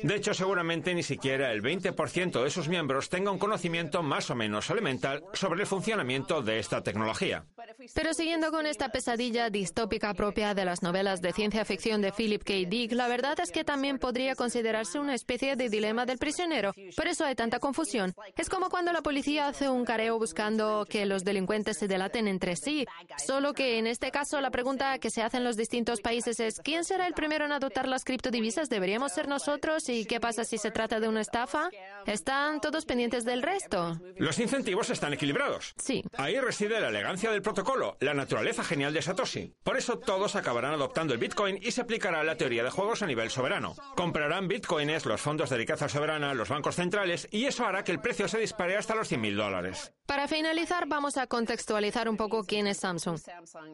De 0.02 0.16
hecho, 0.16 0.34
seguramente 0.34 0.94
ni 0.94 1.02
siquiera 1.02 1.52
el 1.52 1.62
20% 1.62 2.42
de 2.42 2.50
sus 2.50 2.68
miembros 2.68 3.08
tenga 3.08 3.30
un 3.30 3.38
conocimiento 3.38 4.02
más 4.02 4.30
o 4.30 4.34
menos 4.34 4.68
elemental 4.70 5.24
sobre 5.32 5.60
el 5.60 5.66
funcionamiento 5.66 6.42
de 6.42 6.58
esta 6.58 6.82
tecnología. 6.82 7.44
Pero 7.92 8.14
siguiendo 8.14 8.50
con 8.50 8.66
esta 8.66 8.88
pesadilla 8.90 9.50
distópica 9.50 10.14
propia 10.14 10.54
de 10.54 10.64
las 10.64 10.82
novelas 10.82 11.20
de 11.20 11.32
ciencia 11.32 11.64
ficción 11.64 12.00
de 12.00 12.12
Philip 12.12 12.42
K. 12.42 12.68
Dick, 12.68 12.92
la 12.92 13.08
verdad 13.08 13.38
es 13.40 13.50
que 13.50 13.64
también 13.64 13.98
podría 13.98 14.34
considerarse 14.34 14.98
una 14.98 15.14
especie 15.14 15.56
de 15.56 15.68
dilema 15.68 16.06
del 16.06 16.18
prisionero. 16.18 16.72
Por 16.96 17.06
eso 17.06 17.24
hay 17.24 17.34
tanta 17.34 17.58
confusión. 17.58 18.14
Es 18.36 18.48
como 18.48 18.70
cuando 18.70 18.92
la 18.92 19.02
policía 19.02 19.48
hace 19.48 19.68
un 19.68 19.84
careo 19.84 20.18
buscando 20.18 20.86
que 20.88 21.06
los 21.06 21.24
delincuentes 21.24 21.78
se 21.78 21.88
delaten 21.88 22.28
entre 22.28 22.56
sí. 22.56 22.86
Solo 23.26 23.52
que 23.52 23.78
en 23.78 23.86
este 23.86 24.10
caso 24.10 24.40
la 24.40 24.50
pregunta 24.50 24.98
que 24.98 25.10
se 25.10 25.22
hace 25.22 25.38
en 25.38 25.44
los 25.44 25.56
distintos 25.56 26.00
países 26.00 26.40
es 26.40 26.60
¿quién 26.60 26.84
será 26.84 27.06
el 27.06 27.14
primero 27.14 27.44
en 27.44 27.52
adoptar 27.52 27.88
las 27.88 28.04
criptodivisas? 28.04 28.68
¿Deberíamos 28.68 29.12
ser 29.12 29.28
nosotros? 29.28 29.88
¿Y 29.88 30.04
qué 30.06 30.20
pasa 30.20 30.44
si 30.44 30.58
se 30.58 30.70
trata 30.70 31.00
de 31.00 31.08
una 31.08 31.20
estafa? 31.20 31.70
¿Están 32.06 32.60
todos 32.60 32.84
pendientes 32.84 33.24
del 33.24 33.42
resto? 33.42 33.98
Los 34.16 34.38
incentivos 34.38 34.90
están 34.90 35.12
equilibrados. 35.12 35.74
Sí. 35.76 36.02
Ahí 36.16 36.38
reside 36.38 36.80
la 36.80 36.88
elegancia 36.88 37.30
del 37.30 37.42
protocolo, 37.42 37.73
la 38.00 38.14
naturaleza 38.14 38.62
genial 38.62 38.92
de 38.92 39.02
Satoshi. 39.02 39.52
Por 39.62 39.76
eso 39.76 39.98
todos 39.98 40.36
acabarán 40.36 40.74
adoptando 40.74 41.12
el 41.12 41.18
Bitcoin 41.18 41.58
y 41.60 41.72
se 41.72 41.80
aplicará 41.80 42.22
la 42.22 42.36
teoría 42.36 42.62
de 42.62 42.70
juegos 42.70 43.02
a 43.02 43.06
nivel 43.06 43.30
soberano. 43.30 43.74
Comprarán 43.96 44.48
Bitcoins 44.48 45.06
los 45.06 45.20
fondos 45.20 45.50
de 45.50 45.56
riqueza 45.56 45.88
soberana, 45.88 46.34
los 46.34 46.48
bancos 46.48 46.76
centrales, 46.76 47.28
y 47.30 47.46
eso 47.46 47.64
hará 47.64 47.82
que 47.82 47.92
el 47.92 48.00
precio 48.00 48.28
se 48.28 48.38
dispare 48.38 48.76
hasta 48.76 48.94
los 48.94 49.10
100.000 49.10 49.36
dólares. 49.36 49.92
Para 50.06 50.28
finalizar, 50.28 50.86
vamos 50.86 51.16
a 51.16 51.26
contextualizar 51.26 52.08
un 52.08 52.16
poco 52.16 52.44
quién 52.44 52.66
es 52.66 52.78
Samsung. 52.78 53.18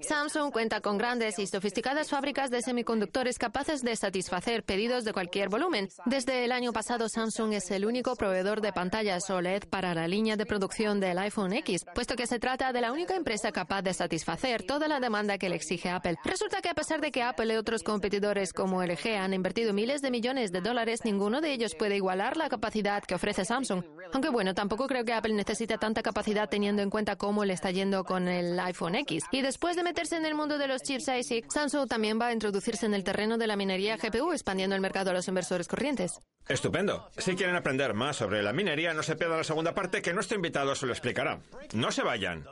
Samsung 0.01 0.53
cuenta 0.53 0.81
con 0.81 0.97
grandes 0.97 1.39
y 1.39 1.47
sofisticadas 1.47 2.09
fábricas 2.09 2.51
de 2.51 2.63
semiconductores 2.63 3.39
capaces 3.39 3.83
de 3.83 3.97
satisfacer 3.97 4.63
pedidos 4.63 5.05
de 5.05 5.13
cualquier 5.13 5.49
volumen. 5.49 5.89
Desde 6.07 6.45
el 6.45 6.53
año 6.53 6.73
pasado, 6.73 7.09
Samsung 7.09 7.55
es 7.55 7.71
el 7.71 7.85
único 7.85 8.15
proveedor 8.15 8.61
de 8.61 8.73
pantallas 8.73 9.29
OLED 9.29 9.65
para 9.69 9.95
la 9.95 10.07
línea 10.09 10.37
de 10.37 10.47
producción 10.47 11.01
del 11.01 11.19
iPhone 11.19 11.53
X, 11.53 11.85
puesto 11.95 12.17
que 12.17 12.27
se 12.27 12.39
trata 12.39 12.73
de 12.73 12.81
la 12.81 12.93
única 12.93 13.17
empresa 13.17 13.51
capaz 13.53 13.80
de 13.83 13.95
satisfacer 13.95 14.63
toda 14.63 14.89
la 14.89 15.01
demanda 15.01 15.39
que 15.39 15.49
le 15.49 15.57
exige 15.57 15.91
Apple. 15.91 16.17
Resulta 16.25 16.61
que 16.61 16.69
a 16.69 16.75
pesar 16.75 17.01
de 17.01 17.11
que 17.11 17.23
Apple 17.23 17.53
y 17.53 17.57
otros 17.57 17.83
competidores 17.83 18.53
como 18.53 18.83
LG 18.83 19.17
han 19.19 19.35
invertido 19.35 19.73
miles 19.73 20.03
de 20.03 20.11
millones 20.11 20.53
de 20.53 20.61
dólares, 20.61 21.01
ninguno 21.05 21.41
de 21.41 21.53
ellos 21.53 21.75
puede 21.75 21.97
igualar 21.97 22.37
la 22.37 22.49
capacidad 22.49 23.03
que 23.03 23.15
ofrece 23.15 23.45
Samsung. 23.45 23.85
Aunque 24.13 24.29
bueno, 24.29 24.55
tampoco 24.55 24.87
creo 24.87 25.05
que 25.05 25.13
Apple 25.13 25.35
necesite 25.35 25.79
tanta 25.79 26.03
capacidad 26.03 26.49
teniendo 26.49 26.83
en 26.83 26.91
cuenta 26.91 27.17
cómo 27.17 27.45
le 27.45 27.53
está 27.53 27.71
yendo 27.71 28.05
con 28.05 28.29
el 28.29 28.59
iPhone 28.61 28.95
X. 28.95 29.25
Y 29.31 29.43
después 29.43 29.77
de 29.77 29.83
meterse 29.83 30.17
en 30.17 30.27
el 30.27 30.35
mundo 30.35 30.59
de 30.59 30.69
los 30.69 30.83
chips 30.83 31.09
ASIC, 31.09 31.51
Samsung 31.51 31.89
también 31.89 32.21
va 32.21 32.27
a 32.29 32.33
introducirse 32.33 32.87
en 32.87 32.95
el 32.95 33.05
terreno 33.05 33.39
de 33.39 33.47
la 33.47 33.57
minería 33.57 33.97
GPU, 33.97 34.33
expandiendo 34.33 34.75
el 34.75 34.83
mercado 34.83 35.11
a 35.11 35.15
los 35.15 35.29
inversores 35.29 35.69
corrientes. 35.69 36.21
Estupendo. 36.49 37.09
Si 37.17 37.37
quieren 37.37 37.55
aprender 37.55 37.95
más 37.95 38.17
sobre 38.17 38.43
la 38.43 38.53
minería, 38.53 38.93
no 38.93 39.03
se 39.03 39.17
pierdan 39.17 39.39
la 39.39 39.45
segunda 39.45 39.75
parte 39.75 40.03
que 40.03 40.13
nuestro 40.13 40.37
invitado 40.37 40.75
se 40.75 40.87
lo 40.87 40.93
explicará. 40.93 41.41
No 41.75 41.93
se 41.93 42.03
vayan. 42.03 42.45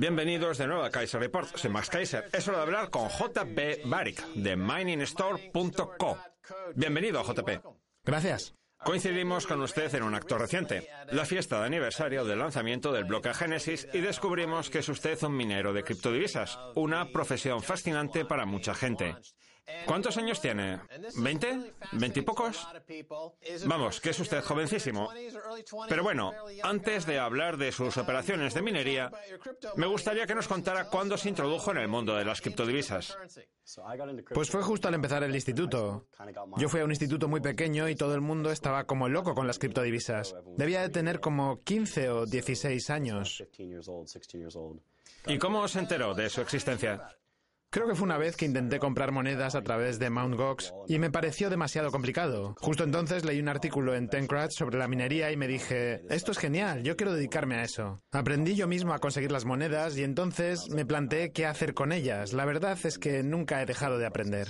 Bienvenidos 0.00 0.56
de 0.56 0.66
nuevo 0.66 0.82
a 0.82 0.88
Kaiser 0.88 1.20
Report. 1.20 1.54
Soy 1.58 1.68
Max 1.68 1.90
Kaiser. 1.90 2.24
Es 2.32 2.48
hora 2.48 2.56
de 2.56 2.62
hablar 2.62 2.88
con 2.88 3.10
JP 3.10 3.84
Barik 3.84 4.24
de 4.28 4.56
miningstore.co. 4.56 6.16
Bienvenido, 6.74 7.22
JP. 7.22 7.62
Gracias. 8.02 8.54
Coincidimos 8.82 9.46
con 9.46 9.60
usted 9.60 9.94
en 9.94 10.02
un 10.02 10.14
acto 10.14 10.38
reciente, 10.38 10.88
la 11.12 11.26
fiesta 11.26 11.60
de 11.60 11.66
aniversario 11.66 12.24
del 12.24 12.38
lanzamiento 12.38 12.92
del 12.92 13.04
bloque 13.04 13.34
Genesis, 13.34 13.86
y 13.92 14.00
descubrimos 14.00 14.70
que 14.70 14.78
es 14.78 14.88
usted 14.88 15.22
un 15.22 15.36
minero 15.36 15.74
de 15.74 15.84
criptodivisas, 15.84 16.58
una 16.76 17.12
profesión 17.12 17.62
fascinante 17.62 18.24
para 18.24 18.46
mucha 18.46 18.74
gente. 18.74 19.16
¿Cuántos 19.86 20.16
años 20.16 20.40
tiene? 20.40 20.80
¿20? 21.16 21.72
¿20 21.92 22.16
y 22.16 22.22
pocos? 22.22 22.66
Vamos, 23.66 24.00
que 24.00 24.10
es 24.10 24.20
usted 24.20 24.42
jovencísimo. 24.42 25.10
Pero 25.88 26.02
bueno, 26.02 26.32
antes 26.62 27.06
de 27.06 27.18
hablar 27.18 27.56
de 27.56 27.72
sus 27.72 27.96
operaciones 27.96 28.54
de 28.54 28.62
minería, 28.62 29.10
me 29.76 29.86
gustaría 29.86 30.26
que 30.26 30.34
nos 30.34 30.48
contara 30.48 30.84
cuándo 30.86 31.16
se 31.16 31.28
introdujo 31.28 31.70
en 31.70 31.78
el 31.78 31.88
mundo 31.88 32.14
de 32.14 32.24
las 32.24 32.40
criptodivisas. 32.40 33.16
Pues 34.34 34.50
fue 34.50 34.62
justo 34.62 34.88
al 34.88 34.94
empezar 34.94 35.22
el 35.22 35.34
instituto. 35.34 36.06
Yo 36.56 36.68
fui 36.68 36.80
a 36.80 36.84
un 36.84 36.90
instituto 36.90 37.28
muy 37.28 37.40
pequeño 37.40 37.88
y 37.88 37.94
todo 37.94 38.14
el 38.14 38.20
mundo 38.20 38.50
estaba 38.50 38.84
como 38.84 39.08
loco 39.08 39.34
con 39.34 39.46
las 39.46 39.58
criptodivisas. 39.58 40.34
Debía 40.56 40.82
de 40.82 40.88
tener 40.88 41.20
como 41.20 41.62
15 41.62 42.10
o 42.10 42.26
16 42.26 42.90
años. 42.90 43.44
¿Y 45.26 45.38
cómo 45.38 45.68
se 45.68 45.78
enteró 45.78 46.14
de 46.14 46.30
su 46.30 46.40
existencia? 46.40 47.16
Creo 47.72 47.86
que 47.86 47.94
fue 47.94 48.04
una 48.04 48.18
vez 48.18 48.36
que 48.36 48.46
intenté 48.46 48.80
comprar 48.80 49.12
monedas 49.12 49.54
a 49.54 49.62
través 49.62 50.00
de 50.00 50.10
Mt. 50.10 50.34
Gox 50.34 50.74
y 50.88 50.98
me 50.98 51.12
pareció 51.12 51.50
demasiado 51.50 51.92
complicado. 51.92 52.56
Justo 52.58 52.82
entonces 52.82 53.24
leí 53.24 53.38
un 53.38 53.48
artículo 53.48 53.94
en 53.94 54.08
Tencratch 54.08 54.58
sobre 54.58 54.76
la 54.76 54.88
minería 54.88 55.30
y 55.30 55.36
me 55.36 55.46
dije, 55.46 56.02
esto 56.10 56.32
es 56.32 56.38
genial, 56.38 56.82
yo 56.82 56.96
quiero 56.96 57.14
dedicarme 57.14 57.54
a 57.54 57.62
eso. 57.62 58.02
Aprendí 58.10 58.56
yo 58.56 58.66
mismo 58.66 58.92
a 58.92 58.98
conseguir 58.98 59.30
las 59.30 59.44
monedas 59.44 59.96
y 59.96 60.02
entonces 60.02 60.68
me 60.70 60.84
planteé 60.84 61.30
qué 61.30 61.46
hacer 61.46 61.72
con 61.72 61.92
ellas. 61.92 62.32
La 62.32 62.44
verdad 62.44 62.76
es 62.82 62.98
que 62.98 63.22
nunca 63.22 63.62
he 63.62 63.66
dejado 63.66 63.98
de 63.98 64.06
aprender. 64.06 64.48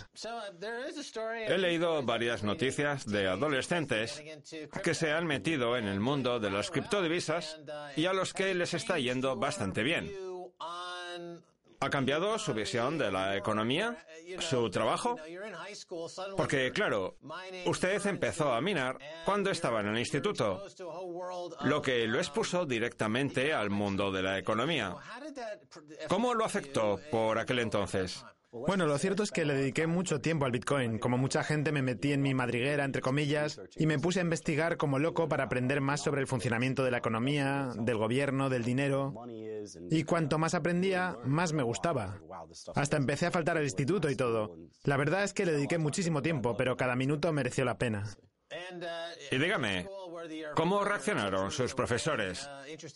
He 1.46 1.58
leído 1.58 2.02
varias 2.02 2.42
noticias 2.42 3.04
de 3.04 3.28
adolescentes 3.28 4.22
que 4.82 4.94
se 4.94 5.12
han 5.12 5.26
metido 5.26 5.76
en 5.76 5.88
el 5.88 6.00
mundo 6.00 6.40
de 6.40 6.50
las 6.50 6.70
criptodivisas 6.70 7.60
y 7.96 8.06
a 8.06 8.14
los 8.14 8.32
que 8.32 8.54
les 8.54 8.72
está 8.72 8.98
yendo 8.98 9.36
bastante 9.36 9.82
bien. 9.82 10.10
¿Ha 11.82 11.88
cambiado 11.88 12.38
su 12.38 12.52
visión 12.52 12.98
de 12.98 13.10
la 13.10 13.36
economía? 13.36 13.96
¿Su 14.38 14.68
trabajo? 14.68 15.16
Porque, 16.36 16.72
claro, 16.72 17.16
usted 17.64 18.04
empezó 18.06 18.52
a 18.52 18.60
minar 18.60 18.98
cuando 19.24 19.50
estaba 19.50 19.80
en 19.80 19.88
el 19.88 19.98
instituto, 19.98 20.62
lo 21.62 21.80
que 21.80 22.06
lo 22.06 22.18
expuso 22.18 22.66
directamente 22.66 23.54
al 23.54 23.70
mundo 23.70 24.12
de 24.12 24.22
la 24.22 24.38
economía. 24.38 24.94
¿Cómo 26.08 26.34
lo 26.34 26.44
afectó 26.44 27.00
por 27.10 27.38
aquel 27.38 27.60
entonces? 27.60 28.24
Bueno, 28.52 28.86
lo 28.86 28.98
cierto 28.98 29.22
es 29.22 29.30
que 29.30 29.44
le 29.44 29.54
dediqué 29.54 29.86
mucho 29.86 30.20
tiempo 30.20 30.44
al 30.44 30.50
Bitcoin. 30.50 30.98
Como 30.98 31.16
mucha 31.16 31.44
gente 31.44 31.70
me 31.70 31.82
metí 31.82 32.12
en 32.12 32.20
mi 32.20 32.34
madriguera, 32.34 32.84
entre 32.84 33.00
comillas, 33.00 33.60
y 33.76 33.86
me 33.86 33.98
puse 33.98 34.18
a 34.18 34.22
investigar 34.22 34.76
como 34.76 34.98
loco 34.98 35.28
para 35.28 35.44
aprender 35.44 35.80
más 35.80 36.00
sobre 36.00 36.20
el 36.20 36.26
funcionamiento 36.26 36.82
de 36.82 36.90
la 36.90 36.98
economía, 36.98 37.68
del 37.76 37.96
gobierno, 37.96 38.50
del 38.50 38.64
dinero. 38.64 39.14
Y 39.88 40.02
cuanto 40.02 40.38
más 40.38 40.54
aprendía, 40.54 41.16
más 41.24 41.52
me 41.52 41.62
gustaba. 41.62 42.20
Hasta 42.74 42.96
empecé 42.96 43.26
a 43.26 43.30
faltar 43.30 43.56
al 43.56 43.64
instituto 43.64 44.10
y 44.10 44.16
todo. 44.16 44.56
La 44.82 44.96
verdad 44.96 45.22
es 45.22 45.32
que 45.32 45.46
le 45.46 45.52
dediqué 45.52 45.78
muchísimo 45.78 46.20
tiempo, 46.20 46.56
pero 46.56 46.76
cada 46.76 46.96
minuto 46.96 47.32
mereció 47.32 47.64
la 47.64 47.78
pena. 47.78 48.04
Y 49.30 49.38
dígame, 49.38 49.86
¿cómo 50.54 50.84
reaccionaron 50.84 51.50
sus 51.50 51.74
profesores? 51.74 52.48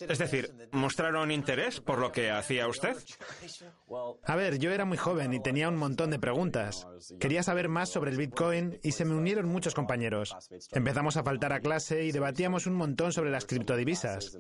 Es 0.08 0.18
decir, 0.18 0.52
¿mostraron 0.72 1.30
interés 1.30 1.80
por 1.80 1.98
lo 1.98 2.12
que 2.12 2.30
hacía 2.30 2.68
usted? 2.68 2.96
A 4.24 4.36
ver, 4.36 4.58
yo 4.58 4.70
era 4.70 4.84
muy 4.84 4.98
joven 4.98 5.32
y 5.34 5.40
tenía 5.40 5.68
un 5.68 5.76
montón 5.76 6.10
de 6.10 6.18
preguntas. 6.18 6.86
Quería 7.20 7.42
saber 7.42 7.68
más 7.68 7.88
sobre 7.88 8.10
el 8.10 8.16
Bitcoin 8.16 8.78
y 8.82 8.92
se 8.92 9.04
me 9.04 9.14
unieron 9.14 9.46
muchos 9.46 9.74
compañeros. 9.74 10.36
Empezamos 10.72 11.16
a 11.16 11.22
faltar 11.22 11.52
a 11.52 11.60
clase 11.60 12.04
y 12.04 12.12
debatíamos 12.12 12.66
un 12.66 12.74
montón 12.74 13.12
sobre 13.12 13.30
las 13.30 13.46
criptodivisas. 13.46 14.36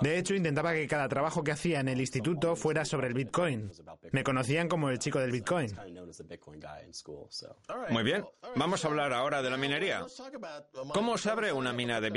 De 0.00 0.18
hecho, 0.18 0.34
intentaba 0.34 0.72
que 0.72 0.86
cada 0.86 1.08
trabajo 1.08 1.44
que 1.44 1.52
hacía 1.52 1.80
en 1.80 1.88
el 1.88 2.00
instituto 2.00 2.56
fuera 2.56 2.84
sobre 2.84 3.08
el 3.08 3.14
Bitcoin. 3.14 3.70
Me 4.12 4.24
conocían 4.24 4.68
como 4.68 4.90
el 4.90 4.98
chico 4.98 5.18
del 5.18 5.32
Bitcoin. 5.32 5.74
Muy 7.90 8.02
bien, 8.02 8.24
vamos 8.56 8.84
a 8.84 8.88
hablar 8.88 9.12
ahora 9.12 9.42
de 9.42 9.50
la 9.50 9.56
minería. 9.56 10.04
¿Cómo 10.92 11.18
se 11.18 11.30
abre 11.30 11.52
una 11.52 11.72
mina 11.72 12.00
de 12.00 12.10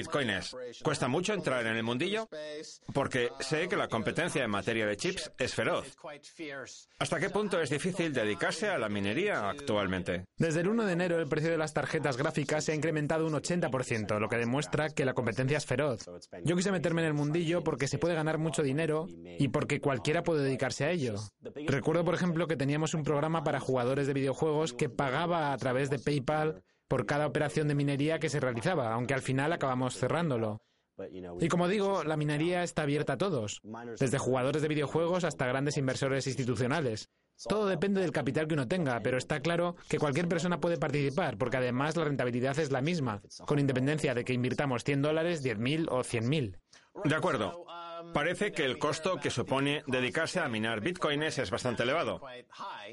¿Cuesta 0.83 1.07
mucho 1.07 1.33
entrar 1.33 1.65
en 1.65 1.75
el 1.75 1.83
mundillo? 1.83 2.27
Porque 2.93 3.29
sé 3.39 3.67
que 3.67 3.75
la 3.75 3.87
competencia 3.87 4.43
en 4.43 4.49
materia 4.49 4.85
de 4.85 4.97
chips 4.97 5.31
es 5.37 5.53
feroz. 5.53 5.95
¿Hasta 6.99 7.19
qué 7.19 7.29
punto 7.29 7.61
es 7.61 7.69
difícil 7.69 8.13
dedicarse 8.13 8.67
a 8.67 8.77
la 8.77 8.89
minería 8.89 9.49
actualmente? 9.49 10.25
Desde 10.37 10.61
el 10.61 10.69
1 10.69 10.85
de 10.85 10.93
enero 10.93 11.19
el 11.19 11.27
precio 11.27 11.51
de 11.51 11.57
las 11.57 11.73
tarjetas 11.73 12.17
gráficas 12.17 12.63
se 12.63 12.71
ha 12.71 12.75
incrementado 12.75 13.25
un 13.25 13.33
80%, 13.33 14.19
lo 14.19 14.29
que 14.29 14.37
demuestra 14.37 14.89
que 14.89 15.05
la 15.05 15.13
competencia 15.13 15.57
es 15.57 15.65
feroz. 15.65 16.05
Yo 16.43 16.55
quise 16.55 16.71
meterme 16.71 17.01
en 17.01 17.07
el 17.07 17.13
mundillo 17.13 17.63
porque 17.63 17.87
se 17.87 17.97
puede 17.97 18.15
ganar 18.15 18.37
mucho 18.37 18.63
dinero 18.63 19.07
y 19.37 19.49
porque 19.49 19.79
cualquiera 19.79 20.23
puede 20.23 20.43
dedicarse 20.43 20.85
a 20.85 20.91
ello. 20.91 21.15
Recuerdo, 21.67 22.03
por 22.03 22.15
ejemplo, 22.15 22.47
que 22.47 22.55
teníamos 22.55 22.93
un 22.93 23.03
programa 23.03 23.43
para 23.43 23.59
jugadores 23.59 24.07
de 24.07 24.13
videojuegos 24.13 24.73
que 24.73 24.89
pagaba 24.89 25.53
a 25.53 25.57
través 25.57 25.89
de 25.89 25.99
PayPal 25.99 26.63
por 26.87 27.05
cada 27.05 27.27
operación 27.27 27.67
de 27.67 27.75
minería 27.75 28.19
que 28.19 28.29
se 28.29 28.39
realizaba, 28.39 28.93
aunque 28.93 29.13
al 29.13 29.21
final 29.21 29.53
acabamos 29.53 29.97
cerrándolo. 29.97 30.61
Y 31.39 31.47
como 31.47 31.67
digo, 31.67 32.03
la 32.03 32.17
minería 32.17 32.63
está 32.63 32.81
abierta 32.83 33.13
a 33.13 33.17
todos, 33.17 33.61
desde 33.99 34.17
jugadores 34.17 34.61
de 34.61 34.67
videojuegos 34.67 35.23
hasta 35.23 35.45
grandes 35.45 35.77
inversores 35.77 36.25
institucionales. 36.25 37.09
Todo 37.47 37.67
depende 37.67 38.01
del 38.01 38.11
capital 38.11 38.47
que 38.47 38.55
uno 38.55 38.67
tenga, 38.67 38.99
pero 39.01 39.17
está 39.17 39.41
claro 39.41 39.75
que 39.87 39.99
cualquier 39.99 40.27
persona 40.27 40.59
puede 40.59 40.77
participar, 40.77 41.37
porque 41.37 41.57
además 41.57 41.95
la 41.95 42.05
rentabilidad 42.05 42.57
es 42.57 42.71
la 42.71 42.81
misma, 42.81 43.21
con 43.45 43.59
independencia 43.59 44.15
de 44.15 44.25
que 44.25 44.33
invirtamos 44.33 44.83
100 44.83 45.03
dólares, 45.03 45.45
10.000 45.45 45.87
o 45.91 45.99
100.000. 45.99 46.57
De 47.03 47.15
acuerdo. 47.15 47.65
Parece 48.13 48.51
que 48.51 48.65
el 48.65 48.77
costo 48.77 49.17
que 49.17 49.29
supone 49.29 49.83
dedicarse 49.87 50.39
a 50.39 50.47
minar 50.47 50.81
bitcoins 50.81 51.37
es 51.37 51.51
bastante 51.51 51.83
elevado. 51.83 52.21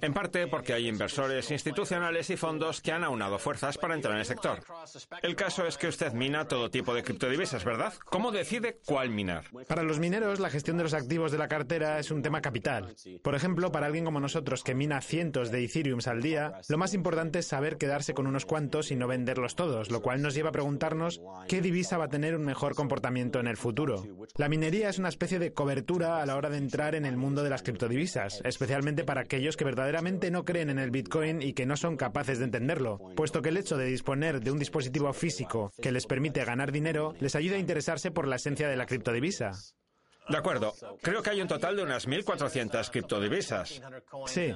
En 0.00 0.12
parte 0.12 0.46
porque 0.46 0.72
hay 0.72 0.88
inversores 0.88 1.50
institucionales 1.50 2.30
y 2.30 2.36
fondos 2.36 2.80
que 2.80 2.92
han 2.92 3.04
aunado 3.04 3.38
fuerzas 3.38 3.78
para 3.78 3.94
entrar 3.94 4.14
en 4.14 4.20
el 4.20 4.26
sector. 4.26 4.60
El 5.22 5.36
caso 5.36 5.66
es 5.66 5.78
que 5.78 5.88
usted 5.88 6.12
mina 6.12 6.46
todo 6.46 6.70
tipo 6.70 6.94
de 6.94 7.02
criptodivisas, 7.02 7.64
¿verdad? 7.64 7.94
¿Cómo 8.04 8.30
decide 8.30 8.78
cuál 8.84 9.10
minar? 9.10 9.44
Para 9.68 9.82
los 9.82 9.98
mineros, 9.98 10.40
la 10.40 10.50
gestión 10.50 10.76
de 10.76 10.84
los 10.84 10.94
activos 10.94 11.32
de 11.32 11.38
la 11.38 11.48
cartera 11.48 11.98
es 11.98 12.10
un 12.10 12.22
tema 12.22 12.42
capital. 12.42 12.94
Por 13.22 13.34
ejemplo, 13.34 13.72
para 13.72 13.86
alguien 13.86 14.04
como 14.04 14.20
nosotros 14.20 14.62
que 14.62 14.74
mina 14.74 15.00
cientos 15.00 15.50
de 15.50 15.64
Ethereum 15.64 16.00
al 16.06 16.22
día, 16.22 16.60
lo 16.68 16.78
más 16.78 16.94
importante 16.94 17.38
es 17.38 17.46
saber 17.46 17.78
quedarse 17.78 18.14
con 18.14 18.26
unos 18.26 18.46
cuantos 18.46 18.90
y 18.90 18.96
no 18.96 19.06
venderlos 19.06 19.54
todos, 19.54 19.90
lo 19.90 20.02
cual 20.02 20.22
nos 20.22 20.34
lleva 20.34 20.50
a 20.50 20.52
preguntarnos 20.52 21.20
qué 21.48 21.60
divisa 21.60 21.98
va 21.98 22.06
a 22.06 22.08
tener 22.08 22.34
un 22.34 22.44
mejor 22.44 22.74
comportamiento 22.74 23.40
en 23.40 23.46
el 23.46 23.56
futuro. 23.56 24.04
La 24.36 24.48
minería 24.48 24.88
es 24.88 24.98
una 24.98 25.03
especie 25.08 25.38
de 25.38 25.52
cobertura 25.52 26.20
a 26.20 26.26
la 26.26 26.36
hora 26.36 26.50
de 26.50 26.58
entrar 26.58 26.94
en 26.94 27.04
el 27.04 27.16
mundo 27.16 27.42
de 27.42 27.50
las 27.50 27.62
criptodivisas, 27.62 28.40
especialmente 28.44 29.04
para 29.04 29.22
aquellos 29.22 29.56
que 29.56 29.64
verdaderamente 29.64 30.30
no 30.30 30.44
creen 30.44 30.70
en 30.70 30.78
el 30.78 30.90
Bitcoin 30.90 31.42
y 31.42 31.52
que 31.52 31.66
no 31.66 31.76
son 31.76 31.96
capaces 31.96 32.38
de 32.38 32.44
entenderlo, 32.44 32.98
puesto 33.16 33.42
que 33.42 33.50
el 33.50 33.56
hecho 33.56 33.76
de 33.76 33.86
disponer 33.86 34.40
de 34.40 34.50
un 34.50 34.58
dispositivo 34.58 35.12
físico 35.12 35.72
que 35.80 35.92
les 35.92 36.06
permite 36.06 36.44
ganar 36.44 36.72
dinero 36.72 37.14
les 37.20 37.34
ayuda 37.34 37.56
a 37.56 37.60
interesarse 37.60 38.10
por 38.10 38.26
la 38.26 38.36
esencia 38.36 38.68
de 38.68 38.76
la 38.76 38.86
criptodivisa. 38.86 39.52
De 40.28 40.38
acuerdo. 40.38 40.74
Creo 41.02 41.22
que 41.22 41.30
hay 41.30 41.40
un 41.40 41.48
total 41.48 41.76
de 41.76 41.82
unas 41.82 42.08
1.400 42.08 42.90
criptodivisas. 42.90 43.82
Sí. 44.26 44.54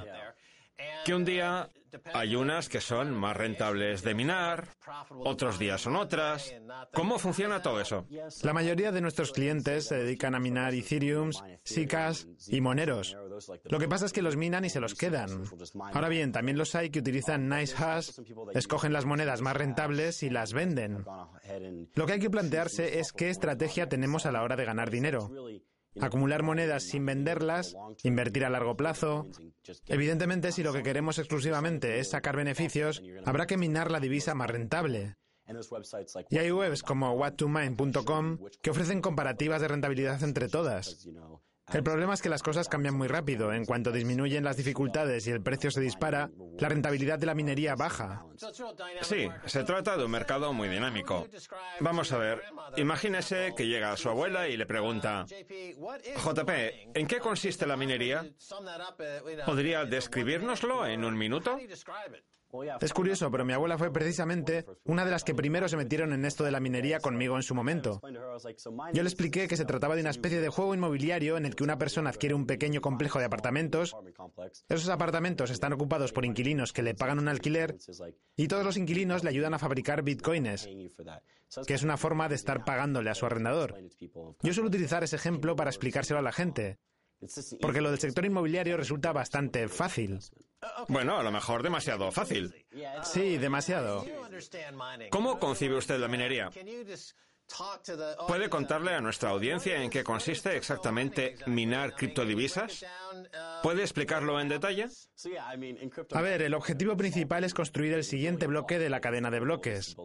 Que 1.04 1.14
un 1.14 1.24
día 1.24 1.68
hay 2.12 2.36
unas 2.36 2.68
que 2.68 2.80
son 2.80 3.14
más 3.14 3.36
rentables 3.36 4.02
de 4.02 4.14
minar, 4.14 4.68
otros 5.10 5.58
días 5.58 5.80
son 5.80 5.96
otras. 5.96 6.54
¿Cómo 6.92 7.18
funciona 7.18 7.62
todo 7.62 7.80
eso? 7.80 8.06
La 8.42 8.52
mayoría 8.52 8.92
de 8.92 9.00
nuestros 9.00 9.32
clientes 9.32 9.86
se 9.86 9.96
dedican 9.96 10.34
a 10.34 10.40
minar 10.40 10.74
Ethereum, 10.74 11.30
SICAs 11.64 12.28
y 12.48 12.60
Moneros. 12.60 13.16
Lo 13.64 13.78
que 13.78 13.88
pasa 13.88 14.06
es 14.06 14.12
que 14.12 14.22
los 14.22 14.36
minan 14.36 14.64
y 14.64 14.70
se 14.70 14.80
los 14.80 14.94
quedan. 14.94 15.44
Ahora 15.92 16.08
bien, 16.08 16.32
también 16.32 16.58
los 16.58 16.74
hay 16.74 16.90
que 16.90 17.00
utilizan 17.00 17.48
NiceHash, 17.48 18.10
escogen 18.54 18.92
las 18.92 19.04
monedas 19.04 19.40
más 19.40 19.56
rentables 19.56 20.22
y 20.22 20.30
las 20.30 20.52
venden. 20.52 21.04
Lo 21.94 22.06
que 22.06 22.12
hay 22.12 22.20
que 22.20 22.30
plantearse 22.30 23.00
es 23.00 23.12
qué 23.12 23.30
estrategia 23.30 23.88
tenemos 23.88 24.26
a 24.26 24.32
la 24.32 24.42
hora 24.42 24.56
de 24.56 24.64
ganar 24.64 24.90
dinero. 24.90 25.30
Acumular 26.00 26.42
monedas 26.42 26.84
sin 26.84 27.04
venderlas, 27.06 27.76
invertir 28.02 28.44
a 28.44 28.50
largo 28.50 28.76
plazo. 28.76 29.28
Evidentemente, 29.86 30.52
si 30.52 30.62
lo 30.62 30.72
que 30.72 30.82
queremos 30.82 31.18
exclusivamente 31.18 31.98
es 31.98 32.10
sacar 32.10 32.36
beneficios, 32.36 33.02
habrá 33.24 33.46
que 33.46 33.56
minar 33.56 33.90
la 33.90 34.00
divisa 34.00 34.34
más 34.34 34.50
rentable. 34.50 35.16
Y 36.30 36.38
hay 36.38 36.50
webs 36.50 36.82
como 36.82 37.16
what2mine.com 37.16 38.38
que 38.60 38.70
ofrecen 38.70 39.00
comparativas 39.00 39.60
de 39.60 39.68
rentabilidad 39.68 40.22
entre 40.22 40.48
todas. 40.48 41.08
El 41.72 41.82
problema 41.82 42.14
es 42.14 42.22
que 42.22 42.28
las 42.28 42.42
cosas 42.42 42.68
cambian 42.68 42.94
muy 42.94 43.08
rápido. 43.08 43.52
En 43.52 43.64
cuanto 43.64 43.92
disminuyen 43.92 44.44
las 44.44 44.56
dificultades 44.56 45.26
y 45.26 45.30
el 45.30 45.42
precio 45.42 45.70
se 45.70 45.80
dispara, 45.80 46.30
la 46.58 46.68
rentabilidad 46.68 47.18
de 47.18 47.26
la 47.26 47.34
minería 47.34 47.74
baja. 47.74 48.24
Sí, 49.02 49.28
se 49.44 49.64
trata 49.64 49.96
de 49.96 50.04
un 50.04 50.10
mercado 50.10 50.52
muy 50.52 50.68
dinámico. 50.68 51.26
Vamos 51.80 52.12
a 52.12 52.18
ver, 52.18 52.42
imagínese 52.76 53.54
que 53.56 53.66
llega 53.66 53.96
su 53.96 54.08
abuela 54.08 54.48
y 54.48 54.56
le 54.56 54.66
pregunta, 54.66 55.26
JP, 55.26 56.50
¿en 56.94 57.06
qué 57.06 57.18
consiste 57.18 57.66
la 57.66 57.76
minería? 57.76 58.24
¿Podría 59.44 59.84
describirnoslo 59.84 60.86
en 60.86 61.04
un 61.04 61.16
minuto? 61.16 61.58
Es 62.80 62.92
curioso, 62.92 63.30
pero 63.30 63.44
mi 63.44 63.52
abuela 63.52 63.76
fue 63.76 63.92
precisamente 63.92 64.64
una 64.84 65.04
de 65.04 65.10
las 65.10 65.24
que 65.24 65.34
primero 65.34 65.68
se 65.68 65.76
metieron 65.76 66.12
en 66.12 66.24
esto 66.24 66.44
de 66.44 66.50
la 66.50 66.60
minería 66.60 67.00
conmigo 67.00 67.36
en 67.36 67.42
su 67.42 67.54
momento. 67.54 68.00
Yo 68.92 69.02
le 69.02 69.08
expliqué 69.08 69.48
que 69.48 69.56
se 69.56 69.64
trataba 69.64 69.94
de 69.94 70.00
una 70.00 70.10
especie 70.10 70.40
de 70.40 70.48
juego 70.48 70.74
inmobiliario 70.74 71.36
en 71.36 71.46
el 71.46 71.54
que 71.54 71.64
una 71.64 71.78
persona 71.78 72.10
adquiere 72.10 72.34
un 72.34 72.46
pequeño 72.46 72.80
complejo 72.80 73.18
de 73.18 73.26
apartamentos. 73.26 73.96
Esos 74.68 74.88
apartamentos 74.88 75.50
están 75.50 75.72
ocupados 75.72 76.12
por 76.12 76.24
inquilinos 76.24 76.72
que 76.72 76.82
le 76.82 76.94
pagan 76.94 77.18
un 77.18 77.28
alquiler 77.28 77.76
y 78.36 78.48
todos 78.48 78.64
los 78.64 78.76
inquilinos 78.76 79.24
le 79.24 79.30
ayudan 79.30 79.54
a 79.54 79.58
fabricar 79.58 80.02
bitcoins, 80.02 80.68
que 81.66 81.74
es 81.74 81.82
una 81.82 81.96
forma 81.96 82.28
de 82.28 82.34
estar 82.34 82.64
pagándole 82.64 83.10
a 83.10 83.14
su 83.14 83.26
arrendador. 83.26 83.76
Yo 84.42 84.52
suelo 84.52 84.68
utilizar 84.68 85.04
ese 85.04 85.16
ejemplo 85.16 85.56
para 85.56 85.70
explicárselo 85.70 86.18
a 86.18 86.22
la 86.22 86.32
gente. 86.32 86.78
Porque 87.60 87.80
lo 87.80 87.90
del 87.90 87.98
sector 87.98 88.24
inmobiliario 88.24 88.76
resulta 88.76 89.12
bastante 89.12 89.68
fácil. 89.68 90.20
Bueno, 90.88 91.18
a 91.18 91.22
lo 91.22 91.30
mejor 91.32 91.62
demasiado 91.62 92.10
fácil. 92.12 92.54
Sí, 93.02 93.38
demasiado. 93.38 94.04
¿Cómo 95.10 95.38
concibe 95.38 95.76
usted 95.76 95.98
la 95.98 96.08
minería? 96.08 96.50
¿Puede 98.26 98.48
contarle 98.48 98.94
a 98.94 99.00
nuestra 99.00 99.30
audiencia 99.30 99.82
en 99.82 99.90
qué 99.90 100.04
consiste 100.04 100.56
exactamente 100.56 101.36
minar 101.46 101.94
criptodivisas? 101.94 102.84
¿Puede 103.62 103.82
explicarlo 103.82 104.40
en 104.40 104.48
detalle? 104.48 104.86
A 106.12 106.20
ver, 106.20 106.42
el 106.42 106.54
objetivo 106.54 106.96
principal 106.96 107.44
es 107.44 107.54
construir 107.54 107.94
el 107.94 108.04
siguiente 108.04 108.46
bloque 108.46 108.78
de 108.78 108.90
la 108.90 109.00
cadena 109.00 109.30
de 109.30 109.40
bloques. 109.40 109.96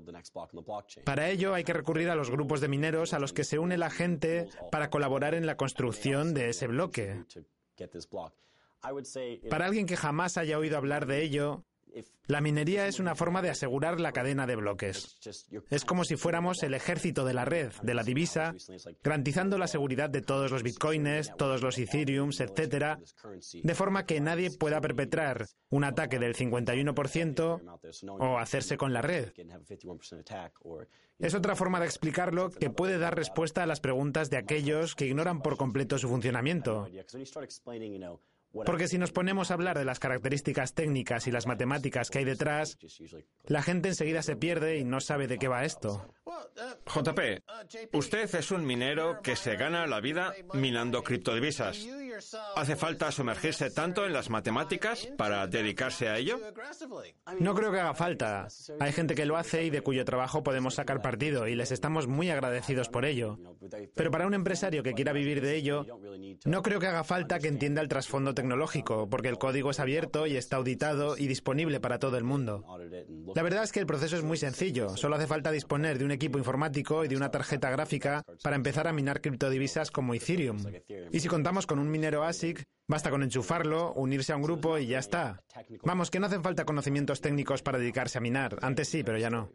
Para 1.03 1.29
ello 1.29 1.53
hay 1.53 1.63
que 1.63 1.73
recurrir 1.73 2.09
a 2.09 2.15
los 2.15 2.31
grupos 2.31 2.61
de 2.61 2.67
mineros 2.67 3.13
a 3.13 3.19
los 3.19 3.33
que 3.33 3.43
se 3.43 3.59
une 3.59 3.77
la 3.77 3.89
gente 3.89 4.47
para 4.71 4.89
colaborar 4.89 5.35
en 5.35 5.45
la 5.45 5.57
construcción 5.57 6.33
de 6.33 6.49
ese 6.49 6.67
bloque. 6.67 7.23
Para 9.49 9.65
alguien 9.65 9.85
que 9.85 9.97
jamás 9.97 10.37
haya 10.37 10.57
oído 10.57 10.77
hablar 10.77 11.05
de 11.05 11.23
ello, 11.23 11.63
la 12.27 12.41
minería 12.41 12.87
es 12.87 12.99
una 12.99 13.15
forma 13.15 13.41
de 13.41 13.49
asegurar 13.49 13.99
la 13.99 14.11
cadena 14.11 14.47
de 14.47 14.55
bloques. 14.55 15.17
Es 15.69 15.85
como 15.85 16.05
si 16.05 16.15
fuéramos 16.15 16.63
el 16.63 16.73
ejército 16.73 17.25
de 17.25 17.33
la 17.33 17.45
red, 17.45 17.71
de 17.81 17.93
la 17.93 18.03
divisa, 18.03 18.55
garantizando 19.03 19.57
la 19.57 19.67
seguridad 19.67 20.09
de 20.09 20.21
todos 20.21 20.49
los 20.51 20.63
bitcoins, 20.63 21.31
todos 21.37 21.61
los 21.61 21.77
ethereums, 21.77 22.39
etc., 22.39 22.97
de 23.61 23.75
forma 23.75 24.05
que 24.05 24.21
nadie 24.21 24.51
pueda 24.51 24.79
perpetrar 24.79 25.47
un 25.69 25.83
ataque 25.83 26.19
del 26.19 26.35
51% 26.35 27.79
o 28.07 28.37
hacerse 28.37 28.77
con 28.77 28.93
la 28.93 29.01
red. 29.01 29.31
Es 31.19 31.35
otra 31.35 31.55
forma 31.55 31.79
de 31.79 31.85
explicarlo 31.85 32.49
que 32.49 32.69
puede 32.69 32.97
dar 32.97 33.15
respuesta 33.15 33.63
a 33.63 33.65
las 33.65 33.79
preguntas 33.79 34.29
de 34.29 34.37
aquellos 34.37 34.95
que 34.95 35.05
ignoran 35.05 35.41
por 35.41 35.57
completo 35.57 35.97
su 35.97 36.09
funcionamiento. 36.09 36.87
Porque 38.65 38.87
si 38.87 38.97
nos 38.97 39.11
ponemos 39.11 39.49
a 39.49 39.55
hablar 39.55 39.77
de 39.77 39.85
las 39.85 39.99
características 39.99 40.73
técnicas 40.73 41.27
y 41.27 41.31
las 41.31 41.47
matemáticas 41.47 42.09
que 42.09 42.19
hay 42.19 42.25
detrás, 42.25 42.77
la 43.45 43.63
gente 43.63 43.89
enseguida 43.89 44.21
se 44.21 44.35
pierde 44.35 44.77
y 44.77 44.83
no 44.83 45.01
sabe 45.01 45.27
de 45.27 45.39
qué 45.39 45.47
va 45.47 45.65
esto. 45.65 46.13
JP, 46.85 47.19
usted 47.93 48.35
es 48.35 48.51
un 48.51 48.65
minero 48.65 49.21
que 49.21 49.35
se 49.35 49.55
gana 49.55 49.87
la 49.87 49.99
vida 49.99 50.33
minando 50.53 51.03
criptodivisas. 51.03 51.87
¿Hace 52.55 52.75
falta 52.75 53.11
sumergirse 53.11 53.69
tanto 53.71 54.05
en 54.05 54.13
las 54.13 54.29
matemáticas 54.29 55.07
para 55.17 55.47
dedicarse 55.47 56.09
a 56.09 56.17
ello? 56.17 56.39
No 57.39 57.55
creo 57.55 57.71
que 57.71 57.79
haga 57.79 57.93
falta. 57.93 58.47
Hay 58.79 58.91
gente 58.91 59.15
que 59.15 59.25
lo 59.25 59.37
hace 59.37 59.63
y 59.63 59.69
de 59.69 59.81
cuyo 59.81 60.05
trabajo 60.05 60.43
podemos 60.43 60.75
sacar 60.75 61.01
partido 61.01 61.47
y 61.47 61.55
les 61.55 61.71
estamos 61.71 62.07
muy 62.07 62.29
agradecidos 62.29 62.89
por 62.89 63.05
ello. 63.05 63.39
Pero 63.95 64.11
para 64.11 64.27
un 64.27 64.33
empresario 64.33 64.83
que 64.83 64.93
quiera 64.93 65.13
vivir 65.13 65.41
de 65.41 65.55
ello, 65.55 65.85
no 66.45 66.61
creo 66.61 66.79
que 66.79 66.87
haga 66.87 67.03
falta 67.03 67.39
que 67.39 67.47
entienda 67.47 67.81
el 67.81 67.87
trasfondo 67.87 68.33
tecnológico, 68.33 69.09
porque 69.09 69.29
el 69.29 69.37
código 69.37 69.71
es 69.71 69.79
abierto 69.79 70.27
y 70.27 70.37
está 70.37 70.57
auditado 70.57 71.17
y 71.17 71.27
disponible 71.27 71.79
para 71.79 71.99
todo 71.99 72.17
el 72.17 72.23
mundo. 72.23 72.65
La 73.35 73.43
verdad 73.43 73.63
es 73.63 73.71
que 73.71 73.79
el 73.79 73.85
proceso 73.85 74.15
es 74.17 74.23
muy 74.23 74.37
sencillo. 74.37 74.95
Solo 74.97 75.15
hace 75.15 75.27
falta 75.27 75.51
disponer 75.51 75.97
de 75.97 76.05
un 76.05 76.11
equipo 76.11 76.37
informático 76.37 77.03
y 77.03 77.07
de 77.07 77.15
una 77.15 77.31
tarjeta 77.31 77.69
gráfica 77.69 78.23
para 78.41 78.55
empezar 78.55 78.87
a 78.87 78.93
minar 78.93 79.21
criptodivisas 79.21 79.91
como 79.91 80.13
Ethereum. 80.13 80.63
Y 81.11 81.19
si 81.19 81.27
contamos 81.27 81.65
con 81.65 81.79
un 81.79 81.89
basta 82.87 83.09
con 83.09 83.23
enchufarlo, 83.23 83.93
unirse 83.93 84.33
a 84.33 84.35
un 84.35 84.43
grupo 84.43 84.77
y 84.77 84.87
ya 84.87 84.99
está. 84.99 85.41
Vamos, 85.83 86.11
que 86.11 86.19
no 86.19 86.27
hacen 86.27 86.43
falta 86.43 86.65
conocimientos 86.65 87.21
técnicos 87.21 87.61
para 87.61 87.77
dedicarse 87.77 88.17
a 88.17 88.21
minar. 88.21 88.57
Antes 88.61 88.89
sí, 88.89 89.03
pero 89.03 89.17
ya 89.17 89.29
no. 89.29 89.51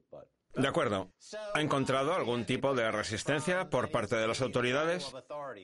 De 0.54 0.66
acuerdo. 0.66 1.12
¿Ha 1.54 1.61
encontrado 1.61 2.14
algún 2.14 2.44
tipo 2.44 2.74
de 2.74 2.90
resistencia 2.90 3.70
por 3.70 3.90
parte 3.90 4.16
de 4.16 4.26
las 4.26 4.40
autoridades? 4.40 5.14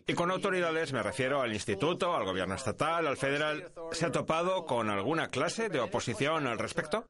Y 0.06 0.14
con 0.14 0.30
autoridades 0.30 0.92
me 0.92 1.02
refiero 1.02 1.40
al 1.40 1.52
instituto, 1.52 2.14
al 2.14 2.24
gobierno 2.24 2.54
estatal, 2.54 3.06
al 3.06 3.16
federal. 3.16 3.72
¿Se 3.92 4.06
ha 4.06 4.12
topado 4.12 4.64
con 4.66 4.90
alguna 4.90 5.30
clase 5.30 5.68
de 5.68 5.80
oposición 5.80 6.46
al 6.46 6.58
respecto? 6.58 7.06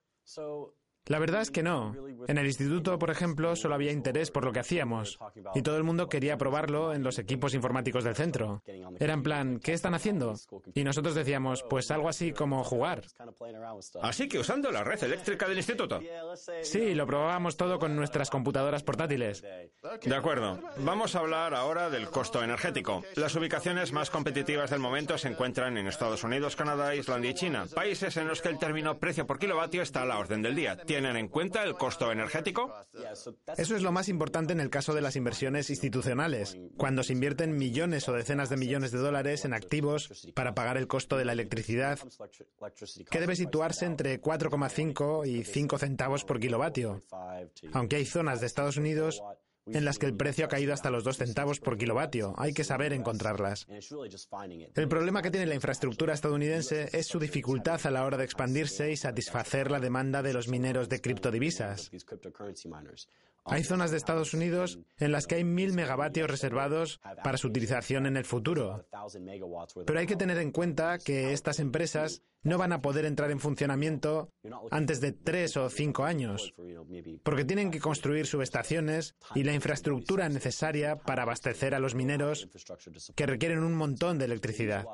La 1.06 1.18
verdad 1.18 1.42
es 1.42 1.50
que 1.50 1.62
no. 1.62 1.94
En 2.28 2.38
el 2.38 2.46
instituto, 2.46 2.98
por 2.98 3.10
ejemplo, 3.10 3.56
solo 3.56 3.74
había 3.74 3.92
interés 3.92 4.30
por 4.30 4.44
lo 4.44 4.52
que 4.52 4.60
hacíamos. 4.60 5.18
Y 5.54 5.60
todo 5.60 5.76
el 5.76 5.84
mundo 5.84 6.08
quería 6.08 6.38
probarlo 6.38 6.94
en 6.94 7.02
los 7.02 7.18
equipos 7.18 7.52
informáticos 7.52 8.04
del 8.04 8.14
centro. 8.14 8.62
Era 8.98 9.12
en 9.12 9.22
plan, 9.22 9.60
¿qué 9.62 9.74
están 9.74 9.94
haciendo? 9.94 10.34
Y 10.74 10.84
nosotros 10.84 11.14
decíamos, 11.14 11.62
pues 11.68 11.90
algo 11.90 12.08
así 12.08 12.32
como 12.32 12.64
jugar. 12.64 13.02
Así 14.02 14.28
que 14.28 14.38
usando 14.38 14.70
la 14.70 14.82
red 14.82 15.02
eléctrica 15.04 15.46
del 15.46 15.58
instituto. 15.58 16.00
Sí, 16.62 16.94
lo 16.94 17.06
probábamos 17.06 17.58
todo 17.58 17.78
con 17.78 17.94
nuestras 17.96 18.30
computadoras 18.30 18.82
portátiles. 18.82 19.42
De 20.02 20.16
acuerdo. 20.16 20.60
Vamos 20.78 21.14
a 21.14 21.18
hablar 21.18 21.54
ahora 21.54 21.90
del 21.90 22.08
costo 22.08 22.42
energético. 22.42 23.02
Las 23.16 23.34
ubicaciones 23.34 23.92
más 23.92 24.08
competitivas 24.08 24.70
del 24.70 24.80
momento 24.80 25.18
se 25.18 25.28
encuentran 25.28 25.76
en 25.76 25.86
Estados 25.86 26.24
Unidos, 26.24 26.56
Canadá, 26.56 26.94
Islandia 26.94 27.32
y 27.32 27.34
China, 27.34 27.66
países 27.74 28.16
en 28.16 28.26
los 28.26 28.40
que 28.40 28.48
el 28.48 28.58
término 28.58 28.98
precio 28.98 29.26
por 29.26 29.38
kilovatio 29.38 29.82
está 29.82 30.02
a 30.02 30.06
la 30.06 30.18
orden 30.18 30.40
del 30.40 30.54
día 30.54 30.76
tienen 30.94 31.16
en 31.16 31.26
cuenta 31.26 31.64
el 31.64 31.74
costo 31.74 32.12
energético? 32.12 32.72
Eso 33.57 33.76
es 33.76 33.83
lo 33.83 33.90
más 33.90 34.09
importante 34.09 34.52
en 34.52 34.61
el 34.61 34.70
caso 34.70 34.94
de 34.94 35.00
las 35.00 35.16
inversiones 35.16 35.68
institucionales, 35.68 36.57
cuando 36.76 37.02
se 37.02 37.12
invierten 37.12 37.57
millones 37.57 38.09
o 38.09 38.12
decenas 38.12 38.48
de 38.48 38.57
millones 38.57 38.92
de 38.92 38.98
dólares 38.98 39.44
en 39.44 39.54
activos 39.54 40.30
para 40.35 40.54
pagar 40.54 40.76
el 40.76 40.87
costo 40.87 41.16
de 41.16 41.24
la 41.24 41.33
electricidad, 41.33 41.98
que 43.11 43.20
debe 43.20 43.35
situarse 43.35 43.87
entre 43.87 44.22
4,5 44.22 45.26
y 45.26 45.42
5 45.42 45.78
centavos 45.78 46.24
por 46.24 46.38
kilovatio, 46.38 47.02
aunque 47.72 47.96
hay 47.96 48.07
zonas 48.07 48.40
de 48.40 48.46
Estados 48.46 48.76
Unidos 48.76 49.20
en 49.66 49.85
las 49.85 49.98
que 49.98 50.07
el 50.07 50.14
precio 50.14 50.44
ha 50.44 50.48
caído 50.48 50.74
hasta 50.74 50.90
los 50.90 51.05
dos 51.05 51.16
centavos 51.16 51.61
por 51.61 51.79
kilovatio. 51.79 52.35
Hay 52.37 52.53
que 52.53 52.64
saber 52.64 52.92
encontrarlas. 52.92 53.66
El 54.74 54.88
problema 54.88 55.22
que 55.22 55.31
tiene 55.31 55.46
la 55.46 55.55
infraestructura 55.55 56.14
estadounidense 56.14 56.90
es 56.92 57.07
su 57.07 57.18
dificultad 57.18 57.81
a 57.85 57.90
la 57.90 58.05
hora 58.05 58.16
de 58.16 58.24
expandirse 58.24 58.92
y 58.92 58.96
satisfacer 58.96 59.70
la 59.70 59.81
demanda 59.81 60.22
de 60.22 60.35
los 60.35 60.48
mineros 60.48 60.88
de 60.88 61.00
criptodivisas. 61.00 61.90
Hay 63.44 63.62
zonas 63.62 63.90
de 63.90 63.98
Estados 63.98 64.33
Unidos 64.35 64.78
en 64.98 65.12
las 65.12 65.26
que 65.26 65.37
hay 65.37 65.44
mil 65.44 65.72
megavatios 65.72 66.30
reservados 66.30 67.00
para 67.22 67.37
su 67.37 67.48
utilización 67.48 68.07
en 68.07 68.16
el 68.16 68.24
futuro. 68.24 68.87
Pero 69.87 69.98
hay 69.98 70.07
que 70.07 70.16
tener 70.16 70.38
en 70.38 70.50
cuenta 70.50 70.98
que 70.98 71.33
estas 71.33 71.61
empresas 71.61 72.22
no 72.42 72.59
van 72.59 72.72
a 72.72 72.80
poder 72.80 73.04
entrar 73.07 73.30
en 73.30 73.40
funcionamiento 73.40 74.30
antes 74.70 75.00
de 75.00 75.12
tres 75.12 75.57
o 75.57 75.68
cinco 75.70 76.04
años, 76.04 76.54
porque 77.22 77.44
tienen 77.44 77.70
que 77.70 77.80
construir 77.80 78.26
subestaciones 78.26 79.14
y 79.35 79.44
la 79.44 79.54
infraestructura 79.54 80.28
necesaria 80.28 80.96
para 80.96 81.22
abastecer 81.22 81.74
a 81.74 81.80
los 81.80 81.94
mineros 81.94 82.48
que 83.14 83.26
requieren 83.26 83.62
un 83.62 83.74
montón 83.74 84.18
de 84.18 84.26
electricidad. 84.26 84.87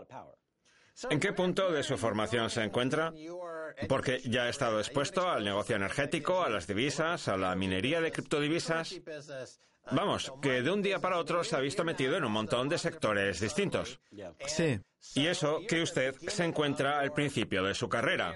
¿En 1.08 1.20
qué 1.20 1.32
punto 1.32 1.70
de 1.72 1.82
su 1.82 1.96
formación 1.96 2.50
se 2.50 2.62
encuentra? 2.62 3.12
Porque 3.88 4.20
ya 4.24 4.44
ha 4.44 4.48
estado 4.48 4.78
expuesto 4.78 5.28
al 5.28 5.44
negocio 5.44 5.76
energético, 5.76 6.42
a 6.42 6.50
las 6.50 6.66
divisas, 6.66 7.28
a 7.28 7.36
la 7.36 7.54
minería 7.54 8.00
de 8.00 8.12
criptodivisas. 8.12 9.00
Vamos, 9.92 10.32
que 10.42 10.62
de 10.62 10.70
un 10.70 10.82
día 10.82 11.00
para 11.00 11.18
otro 11.18 11.42
se 11.42 11.56
ha 11.56 11.60
visto 11.60 11.84
metido 11.84 12.16
en 12.16 12.24
un 12.24 12.32
montón 12.32 12.68
de 12.68 12.78
sectores 12.78 13.40
distintos. 13.40 14.00
Sí. 14.46 14.80
Y 15.14 15.26
eso 15.26 15.60
que 15.68 15.82
usted 15.82 16.14
se 16.28 16.44
encuentra 16.44 17.00
al 17.00 17.12
principio 17.12 17.62
de 17.64 17.74
su 17.74 17.88
carrera. 17.88 18.34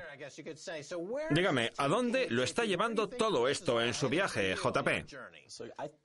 Dígame, 1.31 1.73
¿a 1.77 1.89
dónde 1.89 2.27
lo 2.31 2.43
está 2.43 2.65
llevando 2.65 3.09
todo 3.09 3.49
esto 3.49 3.81
en 3.81 3.95
su 3.95 4.09
viaje, 4.09 4.55
JP? 4.55 4.89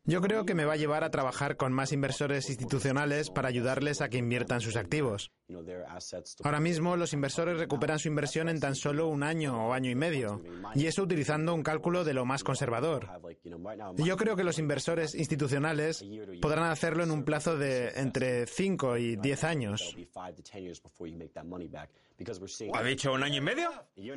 Yo 0.06 0.22
creo 0.22 0.46
que 0.46 0.54
me 0.54 0.66
va 0.66 0.74
a 0.74 0.78
llevar 0.78 1.04
a 1.04 1.12
trabajar 1.12 1.58
con 1.58 1.74
más 1.74 1.92
inversores 1.92 2.50
institucionales 2.50 3.30
para 3.30 3.48
ayudarles 3.48 4.02
a 4.02 4.10
que 4.10 4.18
inviertan 4.18 4.62
sus 4.62 4.76
activos. 4.76 5.32
Ahora 6.44 6.60
mismo 6.60 6.96
los 6.96 7.14
inversores 7.14 7.58
recuperan 7.58 7.98
su 7.98 8.08
inversión 8.08 8.50
en 8.50 8.60
tan 8.60 8.76
solo 8.76 9.08
un 9.08 9.24
año 9.24 9.68
o 9.68 9.74
año 9.74 9.90
y 9.90 9.96
medio, 9.96 10.44
y 10.76 10.86
eso 10.86 11.04
utilizando 11.04 11.54
un 11.56 11.64
cálculo 11.64 12.04
de 12.04 12.14
lo 12.14 12.26
más 12.26 12.44
conservador. 12.44 13.10
Y 13.98 14.04
yo 14.04 14.18
creo 14.18 14.36
que 14.36 14.44
los 14.44 14.60
inversores 14.60 15.16
institucionales 15.16 16.06
podrán 16.42 16.70
hacerlo 16.70 17.04
en 17.04 17.12
un 17.12 17.24
plazo 17.24 17.58
de 17.58 17.90
entre 17.96 18.46
5 18.46 18.98
y 18.98 19.16
10 19.16 19.44
años. 19.44 19.96
¿Ha 22.74 22.84
dicho 22.84 23.14
un 23.14 23.24
año 23.24 23.38
y 23.38 23.42
medio? 23.42 23.72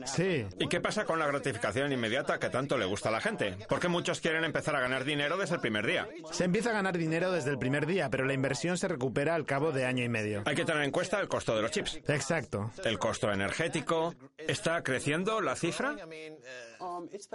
Sí. 0.07 0.45
¿Y 0.59 0.69
qué 0.69 0.81
pasa 0.81 1.05
con 1.05 1.19
la 1.19 1.27
gratificación 1.27 1.93
inmediata 1.93 2.39
que 2.39 2.51
tanto 2.51 2.77
le 2.77 2.85
gusta 2.85 3.11
a 3.11 3.13
la 3.13 3.21
gente? 3.21 3.57
Porque 3.69 3.89
muchos 3.89 4.21
quieren 4.21 4.45
empezar 4.45 4.75
a 4.75 4.81
ganar 4.81 5.05
dinero 5.05 5.37
desde 5.37 5.55
el 5.55 5.61
primer 5.61 5.87
día. 5.87 6.09
Se 6.33 6.45
empieza 6.45 6.71
a 6.71 6.73
ganar 6.73 6.99
dinero 6.99 7.31
desde 7.31 7.51
el 7.51 7.59
primer 7.59 7.87
día, 7.87 8.11
pero 8.11 8.25
la 8.25 8.35
inversión 8.35 8.77
se 8.77 8.89
recupera 8.89 9.35
al 9.35 9.47
cabo 9.47 9.71
de 9.71 9.85
año 9.85 10.05
y 10.05 10.09
medio. 10.09 10.43
Hay 10.47 10.57
que 10.57 10.65
tener 10.65 10.83
en 10.83 10.91
cuenta 10.91 11.21
el 11.21 11.29
costo 11.29 11.55
de 11.55 11.63
los 11.63 11.71
chips. 11.71 12.01
Exacto. 12.09 12.73
El 12.85 12.99
costo 12.99 13.31
energético. 13.31 14.15
¿Está 14.37 14.83
creciendo 14.83 15.41
la 15.41 15.55
cifra? 15.55 15.97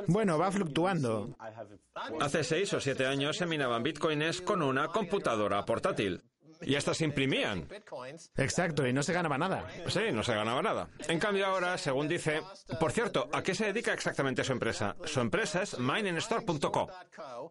Bueno, 0.08 0.38
va 0.38 0.52
fluctuando. 0.52 1.36
Hace 2.20 2.44
seis 2.44 2.74
o 2.74 2.82
siete 2.82 3.06
años 3.06 3.38
se 3.38 3.46
minaban 3.46 3.84
bitcoins 3.84 4.42
con 4.42 4.62
una 4.62 4.88
computadora 4.88 5.64
portátil. 5.66 6.22
Y 6.62 6.76
estas 6.76 6.98
se 6.98 7.06
imprimían. 7.06 7.68
Exacto, 8.36 8.88
y 8.88 8.94
no 8.94 9.04
se 9.04 9.14
ganaba 9.14 9.38
nada. 9.38 9.68
Sí, 9.88 10.02
no 10.12 10.24
se 10.24 10.34
ganaba 10.34 10.62
nada. 10.62 10.90
En 11.08 11.20
cambio 11.20 11.46
ahora, 11.46 11.78
según 11.78 12.08
dice... 12.08 12.42
Por 12.80 12.92
cierto, 12.92 13.30
¿a 13.32 13.42
qué 13.44 13.56
se 13.56 13.66
dedica 13.66 13.94
exactamente 13.94 14.44
su 14.44 14.52
empresa? 14.52 14.96
Su 15.06 15.20
empresa 15.20 15.64
es 15.64 15.78
miningstore.co. 15.80 16.90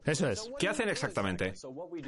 Eso 0.04 0.28
es. 0.28 0.50
¿Qué 0.58 0.68
hacen 0.68 0.88
exactamente? 0.88 1.54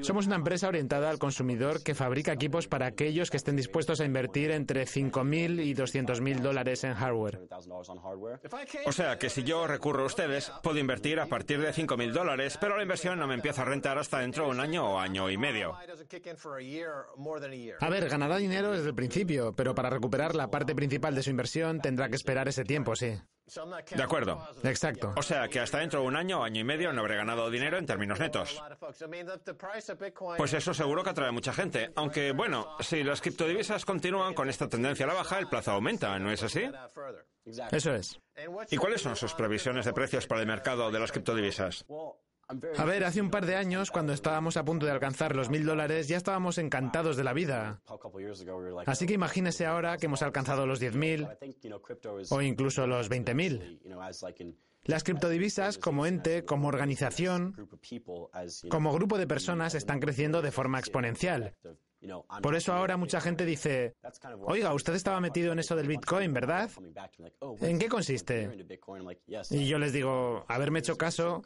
Somos 0.03 0.27
una 0.27 0.37
empresa 0.37 0.69
orientada 0.69 1.11
al 1.11 1.19
consumidor 1.19 1.83
que 1.83 1.95
fabrica 1.95 2.33
equipos 2.33 2.69
para 2.69 2.87
aquellos 2.87 3.31
que 3.31 3.37
estén 3.37 3.57
dispuestos 3.57 4.01
a 4.01 4.05
invertir 4.05 4.51
entre 4.51 4.85
5.000 4.85 5.65
y 5.65 5.75
200.000 5.75 6.41
dólares 6.41 6.85
en 6.85 6.95
hardware. 6.95 7.41
O 8.87 8.93
sea 8.93 9.19
que 9.19 9.31
si 9.31 9.45
yo 9.45 9.67
recurro 9.67 10.03
a 10.03 10.07
ustedes, 10.07 10.53
puedo 10.63 10.79
invertir 10.79 11.21
a 11.21 11.27
partir 11.27 11.61
de 11.61 11.73
5.000 11.73 12.13
dólares, 12.13 12.59
pero 12.61 12.77
la 12.77 12.83
inversión 12.83 13.19
no 13.19 13.27
me 13.27 13.35
empieza 13.35 13.63
a 13.63 13.65
rentar 13.65 13.99
hasta 13.99 14.19
dentro 14.21 14.45
de 14.45 14.51
un 14.51 14.61
año 14.61 14.95
o 14.95 14.99
año 14.99 15.31
y 15.31 15.37
medio. 15.37 15.77
A 17.81 17.89
ver, 17.89 18.09
ganará 18.09 18.37
dinero 18.37 18.73
desde 18.73 18.89
el 18.89 18.95
principio, 18.95 19.53
pero 19.55 19.75
para 19.75 19.91
recuperar 19.91 20.35
la 20.35 20.51
parte 20.51 20.75
principal 20.75 21.15
de 21.15 21.23
su 21.23 21.31
inversión 21.31 21.81
tendrá 21.81 22.09
que 22.09 22.17
esperar 22.17 22.49
ese 22.49 22.65
tiempo, 22.65 22.97
sí. 22.97 23.19
De 23.97 24.03
acuerdo. 24.03 24.47
Exacto. 24.63 25.15
O 25.17 25.23
sea 25.23 25.49
que 25.49 25.61
hasta 25.61 25.79
dentro 25.79 26.03
de 26.03 26.07
un 26.07 26.17
año 26.17 26.41
o 26.41 26.45
año 26.45 26.61
y 26.61 26.65
medio 26.65 26.93
no 26.93 27.01
habré 27.01 27.17
ganado 27.17 27.51
dinero 27.51 27.79
en 27.79 27.87
términos 27.87 28.21
netos. 28.21 28.63
Pues 30.37 30.53
eso 30.53 30.75
seguro 30.75 31.03
que 31.03 31.11
atrae 31.11 31.29
a 31.29 31.33
mucha 31.33 31.53
gente. 31.55 31.91
Aunque, 31.97 32.33
bueno, 32.33 32.77
si 32.81 33.03
las 33.03 33.23
criptodivisas 33.23 33.87
continúan 33.87 34.35
con 34.35 34.51
esta 34.51 34.69
tendencia 34.69 35.07
a 35.07 35.09
la 35.09 35.15
baja, 35.15 35.39
el 35.39 35.49
plazo 35.49 35.73
aumenta, 35.73 36.19
¿no 36.19 36.31
es 36.31 36.43
así? 36.43 36.71
Eso 37.73 37.95
es. 37.95 38.21
¿Y 38.71 38.77
cuáles 38.77 39.01
son 39.01 39.17
sus 39.17 39.33
previsiones 39.33 39.87
de 39.87 39.95
precios 39.95 40.27
para 40.27 40.43
el 40.43 40.47
mercado 40.47 40.91
de 40.91 41.01
las 41.01 41.11
criptodivisas? 41.11 41.87
A 42.77 42.85
ver, 42.85 43.05
hace 43.05 43.21
un 43.21 43.31
par 43.31 43.45
de 43.45 43.57
años, 43.57 43.91
cuando 43.91 44.15
estábamos 44.15 44.57
a 44.57 44.65
punto 44.65 44.87
de 44.87 44.93
alcanzar 44.93 45.37
los 45.37 45.51
mil 45.51 45.67
dólares, 45.67 46.09
ya 46.09 46.17
estábamos 46.17 46.57
encantados 46.57 47.17
de 47.17 47.25
la 47.25 47.35
vida. 47.35 47.83
Así 48.87 49.07
que 49.07 49.13
imagínese 49.13 49.67
ahora 49.67 49.99
que 49.99 50.07
hemos 50.07 50.23
alcanzado 50.23 50.67
los 50.67 50.81
diez 50.81 50.95
mil 50.95 51.27
o 52.31 52.43
incluso 52.43 52.87
los 52.87 53.09
veinte 53.09 53.35
mil. 53.35 53.81
Las 54.85 55.05
criptodivisas, 55.05 55.77
como 55.77 56.07
ente, 56.07 56.45
como 56.45 56.69
organización, 56.69 57.69
como 58.71 58.93
grupo 58.95 59.19
de 59.19 59.27
personas, 59.27 59.75
están 59.75 60.01
creciendo 60.01 60.41
de 60.41 60.51
forma 60.51 60.79
exponencial. 60.79 61.55
Por 62.43 62.55
eso 62.55 62.73
ahora 62.73 62.97
mucha 62.97 63.21
gente 63.21 63.45
dice, 63.45 63.95
oiga, 64.43 64.73
usted 64.73 64.95
estaba 64.95 65.21
metido 65.21 65.53
en 65.53 65.59
eso 65.59 65.75
del 65.77 65.89
Bitcoin, 65.89 66.33
¿verdad? 66.33 66.71
¿En 67.61 67.79
qué 67.79 67.89
consiste? 67.89 68.51
Y 69.51 69.67
yo 69.67 69.79
les 69.79 69.93
digo, 69.93 70.45
haberme 70.49 70.79
hecho 70.79 70.97
caso 70.97 71.43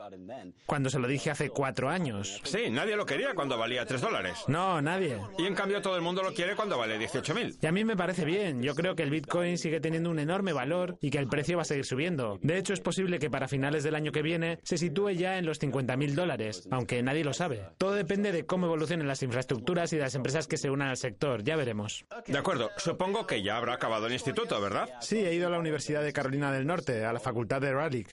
cuando 0.67 0.91
se 0.91 0.99
lo 0.99 1.09
dije 1.09 1.31
hace 1.31 1.51
cuatro 1.51 1.89
años. 1.89 2.41
Sí, 2.45 2.71
nadie 2.71 2.97
lo 2.97 3.07
quería 3.07 3.35
cuando 3.35 3.57
valía 3.59 3.87
tres 3.87 4.01
dólares. 4.01 4.39
No, 4.49 4.81
nadie. 4.83 5.19
Y 5.39 5.47
en 5.47 5.55
cambio 5.55 5.81
todo 5.81 5.97
el 5.97 6.03
mundo 6.03 6.23
lo 6.23 6.35
quiere 6.35 6.55
cuando 6.55 6.79
vale 6.79 6.99
18.000. 6.99 7.59
Y 7.61 7.67
a 7.67 7.73
mí 7.73 7.85
me 7.85 7.97
parece 7.97 8.25
bien. 8.25 8.63
Yo 8.63 8.75
creo 8.75 8.95
que 8.95 9.03
el 9.03 9.11
Bitcoin 9.11 9.59
sigue 9.59 9.81
teniendo 9.81 10.11
un 10.11 10.19
enorme 10.19 10.53
valor 10.53 10.99
y 11.01 11.11
que 11.11 11.19
el 11.19 11.29
precio 11.29 11.57
va 11.57 11.63
a 11.63 11.67
seguir 11.67 11.85
subiendo. 11.85 12.39
De 12.43 12.59
hecho, 12.59 12.73
es 12.73 12.81
posible 12.81 13.19
que 13.19 13.31
para 13.31 13.49
finales 13.49 13.85
del 13.85 13.95
año 13.95 14.13
que 14.13 14.23
viene 14.23 14.59
se 14.63 14.79
sitúe 14.79 15.11
ya 15.11 15.39
en 15.39 15.47
los 15.47 15.61
50.000 15.61 16.15
dólares, 16.15 16.69
aunque 16.71 17.03
nadie 17.03 17.25
lo 17.25 17.33
sabe. 17.33 17.63
Todo 17.79 17.93
depende 17.93 18.33
de 18.33 18.45
cómo 18.45 18.67
evolucionen 18.67 19.09
las 19.09 19.23
infraestructuras 19.23 19.93
y 19.93 19.99
las 19.99 20.15
empresas 20.15 20.42
que 20.47 20.57
se 20.57 20.71
unan 20.71 20.89
al 20.89 20.97
sector. 20.97 21.43
Ya 21.43 21.57
veremos. 21.57 22.05
De 22.27 22.39
acuerdo, 22.39 22.71
supongo 22.77 23.27
que 23.27 23.43
ya 23.43 23.57
habrá 23.57 23.75
acabado 23.75 24.07
el 24.07 24.13
instituto, 24.13 24.61
¿verdad? 24.61 24.89
Sí, 25.01 25.19
he 25.19 25.35
ido 25.35 25.47
a 25.47 25.51
la 25.51 25.59
Universidad 25.59 26.03
de 26.03 26.13
Carolina 26.13 26.53
del 26.53 26.67
Norte, 26.67 27.05
a 27.05 27.13
la 27.13 27.21
Facultad 27.21 27.61
de 27.61 27.73
Raleigh. 27.73 28.07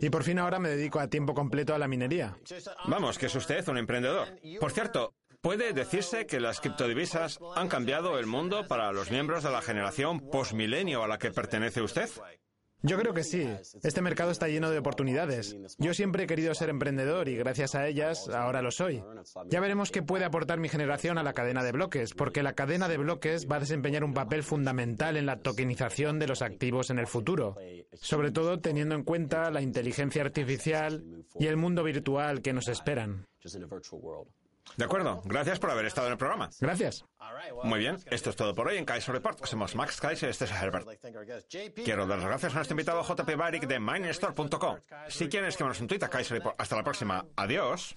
Y 0.00 0.10
por 0.10 0.24
fin 0.24 0.38
ahora 0.38 0.58
me 0.58 0.70
dedico 0.70 1.00
a 1.00 1.08
tiempo 1.08 1.34
completo 1.34 1.74
a 1.74 1.78
la 1.78 1.88
minería. 1.88 2.36
Vamos, 2.86 3.18
que 3.18 3.26
es 3.26 3.34
usted 3.34 3.66
un 3.68 3.78
emprendedor. 3.78 4.28
Por 4.58 4.72
cierto, 4.72 5.14
¿puede 5.40 5.72
decirse 5.72 6.26
que 6.26 6.40
las 6.40 6.60
criptodivisas 6.60 7.38
han 7.54 7.68
cambiado 7.68 8.18
el 8.18 8.26
mundo 8.26 8.66
para 8.66 8.92
los 8.92 9.10
miembros 9.10 9.42
de 9.44 9.50
la 9.50 9.62
generación 9.62 10.30
postmilenio 10.30 11.02
a 11.02 11.08
la 11.08 11.18
que 11.18 11.30
pertenece 11.30 11.82
usted? 11.82 12.08
Yo 12.86 12.96
creo 12.98 13.12
que 13.12 13.24
sí. 13.24 13.44
Este 13.82 14.00
mercado 14.00 14.30
está 14.30 14.46
lleno 14.46 14.70
de 14.70 14.78
oportunidades. 14.78 15.56
Yo 15.78 15.92
siempre 15.92 16.24
he 16.24 16.26
querido 16.26 16.54
ser 16.54 16.68
emprendedor 16.70 17.28
y 17.28 17.36
gracias 17.36 17.74
a 17.74 17.86
ellas 17.88 18.28
ahora 18.28 18.62
lo 18.62 18.70
soy. 18.70 19.02
Ya 19.48 19.60
veremos 19.60 19.90
qué 19.90 20.02
puede 20.02 20.24
aportar 20.24 20.60
mi 20.60 20.68
generación 20.68 21.18
a 21.18 21.24
la 21.24 21.32
cadena 21.32 21.64
de 21.64 21.72
bloques, 21.72 22.14
porque 22.14 22.44
la 22.44 22.52
cadena 22.52 22.88
de 22.88 22.98
bloques 22.98 23.48
va 23.50 23.56
a 23.56 23.60
desempeñar 23.60 24.04
un 24.04 24.14
papel 24.14 24.44
fundamental 24.44 25.16
en 25.16 25.26
la 25.26 25.40
tokenización 25.40 26.20
de 26.20 26.28
los 26.28 26.42
activos 26.42 26.90
en 26.90 27.00
el 27.00 27.08
futuro, 27.08 27.56
sobre 27.94 28.30
todo 28.30 28.60
teniendo 28.60 28.94
en 28.94 29.02
cuenta 29.02 29.50
la 29.50 29.62
inteligencia 29.62 30.22
artificial 30.22 31.04
y 31.40 31.46
el 31.46 31.56
mundo 31.56 31.82
virtual 31.82 32.40
que 32.40 32.52
nos 32.52 32.68
esperan. 32.68 33.26
De 34.76 34.84
acuerdo, 34.84 35.22
gracias 35.24 35.58
por 35.58 35.70
haber 35.70 35.86
estado 35.86 36.08
en 36.08 36.12
el 36.12 36.18
programa. 36.18 36.50
Gracias. 36.60 37.04
Muy 37.64 37.78
bien, 37.78 37.98
esto 38.06 38.30
es 38.30 38.36
todo 38.36 38.54
por 38.54 38.68
hoy 38.68 38.76
en 38.76 38.84
Kaiser 38.84 39.14
Report. 39.14 39.44
Somos 39.46 39.74
Max 39.74 40.00
Kaiser, 40.00 40.28
este 40.28 40.44
es 40.44 40.50
Herbert. 40.50 40.88
Quiero 41.84 42.06
dar 42.06 42.18
las 42.18 42.26
gracias 42.26 42.52
a 42.52 42.56
nuestro 42.56 42.74
invitado 42.74 43.02
JP 43.02 43.36
Barik 43.36 43.66
de 43.66 43.78
Minestore.com. 43.78 44.76
Si 45.08 45.28
quieren, 45.28 45.48
escribirnos 45.48 45.80
un 45.80 45.86
tweet 45.86 46.02
a 46.02 46.08
Kaiser 46.08 46.38
Report. 46.38 46.60
Hasta 46.60 46.76
la 46.76 46.84
próxima. 46.84 47.24
Adiós. 47.36 47.96